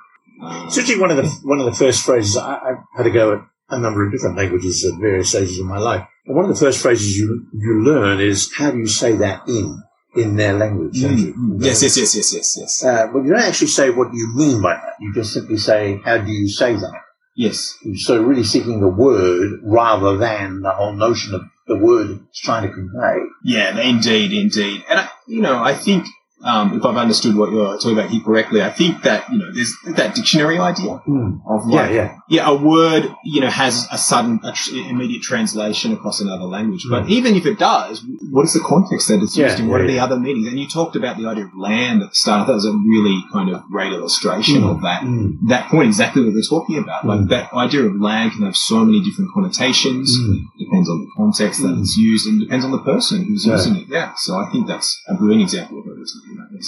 Um, 0.42 0.68
It's 0.68 0.78
actually 0.78 1.00
one 1.00 1.12
of 1.12 1.18
the 1.18 1.28
one 1.44 1.60
of 1.60 1.66
the 1.66 1.74
first 1.74 2.06
phrases 2.06 2.38
I, 2.38 2.54
I 2.54 2.72
had 2.96 3.04
to 3.04 3.12
go 3.12 3.34
at 3.34 3.40
a 3.70 3.80
number 3.80 4.06
of 4.06 4.12
different 4.12 4.38
languages 4.38 4.86
at 4.86 5.00
various 5.00 5.30
stages 5.30 5.60
of 5.60 5.66
my 5.66 5.78
life. 5.78 6.08
And 6.26 6.36
one 6.36 6.46
of 6.46 6.52
the 6.52 6.60
first 6.66 6.82
phrases 6.82 7.18
you 7.18 7.48
you 7.54 7.84
learn 7.84 8.20
is 8.20 8.52
how 8.56 8.72
do 8.72 8.78
you 8.78 8.88
say 8.88 9.16
that 9.18 9.48
in 9.48 9.82
in 10.16 10.36
their 10.36 10.54
language? 10.54 11.02
mm, 11.02 11.34
yes, 11.64 11.82
yes, 11.84 11.98
yes, 11.98 12.16
yes, 12.16 12.34
yes, 12.34 12.58
yes, 12.60 12.84
Uh, 12.84 13.08
but 13.12 13.24
you 13.24 13.32
don't 13.32 13.42
actually 13.44 13.68
say 13.68 13.90
what 13.90 14.14
you 14.14 14.28
mean 14.36 14.62
by 14.62 14.74
that. 14.74 14.94
You 15.00 15.14
just 15.14 15.34
simply 15.34 15.58
say 15.58 16.00
how 16.04 16.18
do 16.18 16.32
you 16.32 16.48
say 16.48 16.76
that. 16.76 17.02
yes. 17.36 17.78
So 17.96 18.22
really 18.22 18.44
seeking 18.44 18.82
the 18.82 18.88
word 18.90 19.60
rather 19.64 20.18
than 20.18 20.62
the 20.62 20.72
whole 20.72 20.94
notion 20.94 21.34
of 21.36 21.42
the 21.68 21.78
word 21.78 22.20
it's 22.30 22.42
trying 22.42 22.68
to 22.68 22.74
convey. 22.74 23.18
Yeah, 23.44 23.80
indeed, 23.80 24.34
indeed. 24.34 24.84
And, 24.90 25.00
I, 25.00 25.10
you 25.28 25.42
know, 25.42 25.64
I 25.64 25.74
think, 25.76 26.06
um, 26.44 26.78
if 26.78 26.86
I've 26.86 26.98
understood 26.98 27.36
what 27.36 27.52
you're 27.52 27.76
talking 27.78 27.98
about 27.98 28.10
here 28.10 28.22
correctly, 28.24 28.62
I 28.62 28.70
think 28.72 29.04
that, 29.04 29.30
you 29.32 29.38
know, 29.40 29.52
there's 29.54 29.74
that 29.96 30.16
dictionary 30.16 30.58
idea 30.60 30.92
of 30.92 31.04
Yeah, 31.08 31.82
like, 31.82 31.92
yeah. 31.92 32.16
yeah, 32.30 32.50
a 32.50 32.56
word, 32.56 33.14
you 33.24 33.42
know, 33.42 33.50
has 33.50 33.88
a 33.92 33.98
sudden, 33.98 34.40
a 34.44 34.52
tr- 34.52 34.76
immediate 34.76 35.22
translation 35.22 35.92
across 35.94 36.22
another 36.22 36.44
language. 36.46 36.86
But 36.90 37.04
Mm. 37.06 37.10
even 37.10 37.36
if 37.36 37.46
it 37.46 37.60
does, 37.60 38.04
what 38.32 38.46
is 38.46 38.54
the 38.54 38.60
context 38.60 39.08
that 39.10 39.22
it's 39.22 39.38
used 39.38 39.60
in? 39.60 39.68
What 39.68 39.78
yeah, 39.80 39.84
are 39.84 39.88
the 39.88 39.94
yeah. 39.96 40.04
other 40.04 40.20
meanings? 40.20 40.48
And 40.48 40.60
you 40.60 40.68
talked 40.68 40.96
about 40.96 41.18
the 41.18 41.28
idea 41.28 41.46
of 41.46 41.52
land 41.58 42.02
at 42.04 42.10
the 42.10 42.16
start. 42.16 42.48
That 42.48 42.54
was 42.54 42.66
a 42.66 42.72
really 42.74 43.24
kind 43.32 43.50
of 43.50 43.64
great 43.70 43.94
illustration 43.94 44.62
Mm. 44.64 44.72
of 44.76 44.82
that. 44.82 45.02
Mm. 45.04 45.38
That 45.50 45.70
point, 45.70 45.88
exactly 45.88 46.24
what 46.24 46.34
we're 46.34 46.42
talking 46.42 46.78
about. 46.78 47.06
Like 47.06 47.22
Mm. 47.22 47.30
that 47.30 47.54
idea 47.54 47.84
of 47.86 47.96
land 48.00 48.32
can 48.34 48.44
have 48.46 48.56
so 48.56 48.84
many 48.86 49.00
different 49.02 49.32
connotations 49.34 50.18
Mm. 50.18 50.46
depends 50.58 50.90
on 50.90 51.00
the 51.02 51.08
context 51.16 51.62
that 51.62 51.70
Mm. 51.76 51.82
it's 51.82 51.98
used 51.98 52.28
and 52.28 52.40
depends 52.40 52.66
on 52.66 52.72
the 52.72 52.80
person 52.80 53.26
who's 53.26 53.46
Yeah. 53.46 53.54
using 53.54 53.76
it. 53.76 53.86
Yeah. 53.90 54.12
So 54.16 54.38
I 54.38 54.46
think 54.52 54.68
that's 54.68 55.02
a 55.08 55.14
brilliant 55.14 55.44
example 55.44 55.81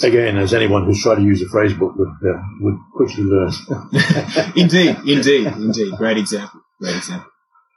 Again, 0.02 0.38
as 0.38 0.54
anyone 0.54 0.84
who's 0.84 1.02
tried 1.02 1.16
to 1.16 1.22
use 1.22 1.42
a 1.42 1.48
phrase 1.48 1.72
book 1.74 1.94
would 1.96 2.08
uh, 2.08 2.40
would 2.60 2.78
quickly 2.94 3.24
learn. 3.24 3.52
indeed, 4.56 4.96
indeed, 5.06 5.46
indeed. 5.46 5.92
Great 5.96 6.18
example. 6.18 6.60
Great 6.80 6.96
example. 6.96 7.30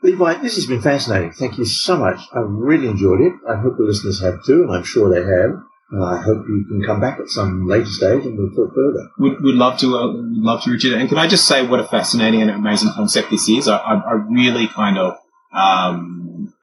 Levi, 0.03 0.35
this 0.41 0.55
has 0.55 0.67
been 0.67 0.81
fascinating. 0.81 1.31
Thank 1.31 1.57
you 1.57 1.65
so 1.65 1.97
much. 1.97 2.19
I 2.33 2.39
really 2.39 2.87
enjoyed 2.87 3.21
it. 3.21 3.33
I 3.49 3.55
hope 3.55 3.77
the 3.77 3.83
listeners 3.83 4.21
have 4.21 4.43
too, 4.45 4.63
and 4.63 4.71
I'm 4.71 4.83
sure 4.83 5.09
they 5.09 5.21
have. 5.21 5.51
And 5.89 6.03
I 6.03 6.21
hope 6.21 6.45
you 6.47 6.65
can 6.67 6.83
come 6.85 6.99
back 6.99 7.17
at 7.19 7.29
some 7.29 7.65
later 7.65 7.85
stage 7.85 8.25
and 8.25 8.37
we'll 8.37 8.49
talk 8.49 8.75
further. 8.75 9.09
Would 9.19 9.41
would 9.41 9.55
love 9.55 9.79
to. 9.79 9.97
Uh, 9.97 10.07
would 10.07 10.43
love 10.43 10.63
to, 10.63 10.71
Richard. 10.71 10.93
And 10.93 11.07
can 11.07 11.17
I 11.17 11.27
just 11.27 11.47
say 11.47 11.65
what 11.65 11.79
a 11.79 11.85
fascinating 11.85 12.41
and 12.41 12.51
amazing 12.51 12.91
concept 12.93 13.31
this 13.31 13.47
is? 13.47 13.67
I, 13.67 13.77
I, 13.77 13.95
I 13.95 14.13
really 14.29 14.67
kind 14.67 14.97
of 14.97 15.17
um, 15.53 16.53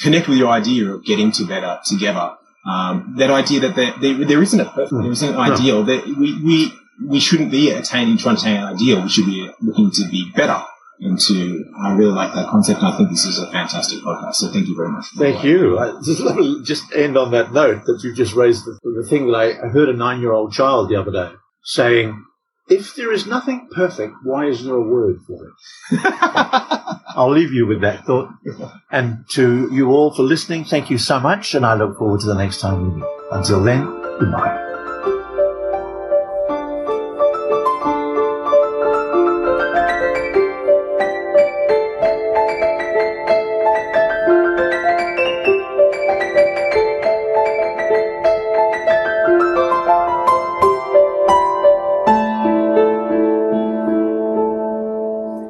connect 0.00 0.28
with 0.28 0.38
your 0.38 0.48
idea 0.48 0.90
of 0.90 1.04
getting 1.04 1.32
to 1.32 1.46
better 1.46 1.80
together. 1.86 2.36
Um, 2.64 3.14
that 3.18 3.30
idea 3.30 3.60
that 3.60 3.74
there, 3.74 3.92
there, 4.00 4.24
there 4.24 4.42
isn't 4.42 4.60
a 4.60 4.64
perfect, 4.66 4.92
there 5.02 5.10
isn't 5.10 5.28
an 5.28 5.34
No. 5.34 5.40
ideal. 5.40 5.84
That 5.84 6.06
we, 6.06 6.40
we 6.42 6.72
we 7.08 7.18
shouldn't 7.20 7.50
be 7.50 7.70
attaining 7.70 8.16
trying 8.18 8.36
to 8.36 8.42
attain 8.42 8.56
an 8.58 8.64
ideal. 8.74 9.02
We 9.02 9.08
should 9.08 9.26
be 9.26 9.50
looking 9.60 9.90
to 9.90 10.08
be 10.08 10.30
better. 10.36 10.62
And 11.00 11.18
to, 11.18 11.64
I 11.82 11.94
really 11.94 12.12
like 12.12 12.32
that 12.34 12.48
concept. 12.48 12.78
And 12.78 12.86
I 12.94 12.96
think 12.96 13.10
this 13.10 13.24
is 13.24 13.36
a 13.40 13.50
fantastic 13.50 13.98
podcast. 14.04 14.34
So 14.36 14.52
thank 14.52 14.68
you 14.68 14.76
very 14.76 14.88
much. 14.90 15.06
Thank 15.18 15.42
you. 15.42 15.76
I 15.76 16.00
just 16.04 16.20
let 16.20 16.36
me 16.36 16.62
just 16.62 16.94
end 16.94 17.16
on 17.18 17.32
that 17.32 17.52
note 17.52 17.84
that 17.86 18.00
you 18.04 18.14
just 18.14 18.34
raised 18.34 18.64
the, 18.66 18.78
the 18.84 19.04
thing 19.08 19.26
that 19.26 19.36
I, 19.36 19.66
I 19.66 19.68
heard 19.70 19.88
a 19.88 19.94
nine-year-old 19.94 20.52
child 20.52 20.90
the 20.90 20.94
other 20.96 21.10
day 21.10 21.32
saying, 21.64 22.24
if 22.68 22.94
there 22.94 23.10
is 23.12 23.26
nothing 23.26 23.68
perfect, 23.72 24.14
why 24.22 24.46
is 24.46 24.64
there 24.64 24.76
a 24.76 24.80
word 24.80 25.16
for 25.26 25.44
it? 25.44 25.52
I'll 27.16 27.30
leave 27.30 27.52
you 27.52 27.66
with 27.66 27.80
that 27.82 28.04
thought. 28.04 28.30
And 28.90 29.24
to 29.32 29.68
you 29.72 29.90
all 29.90 30.14
for 30.14 30.22
listening, 30.22 30.64
thank 30.64 30.90
you 30.90 30.98
so 30.98 31.20
much, 31.20 31.54
and 31.54 31.64
I 31.64 31.74
look 31.74 31.98
forward 31.98 32.20
to 32.20 32.26
the 32.26 32.34
next 32.34 32.60
time 32.60 32.82
we 32.82 33.00
meet. 33.00 33.10
Until 33.30 33.62
then, 33.62 33.84
goodbye. 34.18 34.71